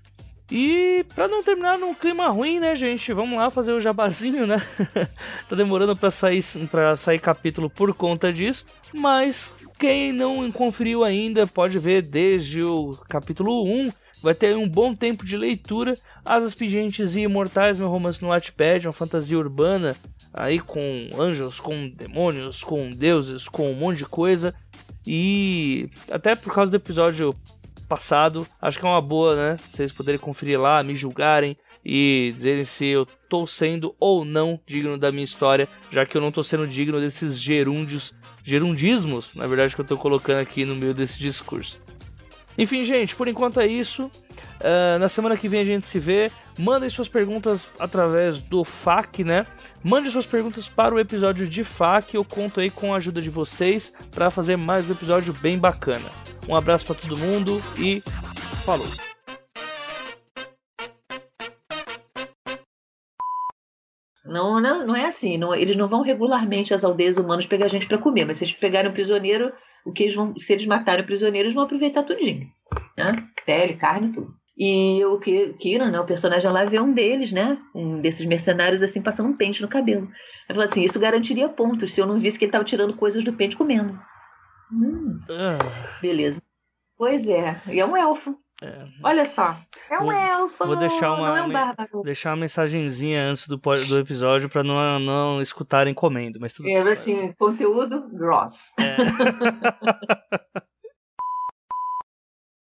[0.51, 3.11] E para não terminar num clima ruim, né, gente?
[3.11, 4.61] Vamos lá fazer o jabazinho, né?
[5.49, 11.47] tá demorando para sair para sair capítulo por conta disso, mas quem não conferiu ainda
[11.47, 13.91] pode ver desde o capítulo 1
[14.25, 15.93] vai ter um bom tempo de leitura.
[16.25, 19.95] Asas Pingentes e Imortais, meu romance no Wattpad, uma fantasia urbana,
[20.33, 20.81] aí com
[21.15, 24.55] anjos, com demônios, com deuses, com um monte de coisa.
[25.05, 27.35] E até por causa do episódio
[27.87, 29.59] passado, acho que é uma boa, né?
[29.69, 31.55] Vocês poderem conferir lá, me julgarem
[31.85, 36.21] e dizerem se eu tô sendo ou não digno da minha história, já que eu
[36.21, 38.11] não tô sendo digno desses gerúndios,
[38.43, 41.84] gerundismos, na verdade, que eu tô colocando aqui no meio desse discurso.
[42.57, 44.09] Enfim, gente, por enquanto é isso.
[44.55, 46.31] Uh, na semana que vem a gente se vê.
[46.57, 49.45] Mandem suas perguntas através do FAQ, né?
[49.83, 52.15] Mande suas perguntas para o episódio de FAQ.
[52.15, 56.09] Eu conto aí com a ajuda de vocês para fazer mais um episódio bem bacana.
[56.47, 58.01] Um abraço para todo mundo e
[58.65, 58.87] falou!
[64.25, 65.37] Não, não, não é assim.
[65.37, 68.55] Não, eles não vão regularmente às aldeias humanas pegar gente para comer, mas se eles
[68.55, 69.53] pegarem um prisioneiro,
[69.85, 72.49] o que eles vão, se eles matarem o prisioneiro, eles vão aproveitar tudinho,
[72.97, 73.27] né?
[73.45, 74.33] Pele, carne, tudo.
[74.57, 77.57] E o Kira, né, o personagem lá, vê um deles, né?
[77.73, 80.05] Um desses mercenários, assim, passando um pente no cabelo.
[80.05, 83.23] Ele falou assim: Isso garantiria pontos se eu não visse que ele estava tirando coisas
[83.23, 83.99] do pente comendo.
[84.71, 86.01] Hum, uh.
[86.01, 86.41] Beleza.
[86.97, 88.39] Pois é, e é um elfo.
[88.61, 88.85] É.
[89.03, 89.55] Olha só.
[89.89, 90.65] É um vou, elfo.
[90.65, 91.43] Vou deixar uma, é
[91.93, 96.39] um deixar uma mensagenzinha antes do, do episódio para não, não escutarem comendo.
[96.39, 98.71] Mas tudo é, assim, conteúdo gross.
[98.79, 98.95] É.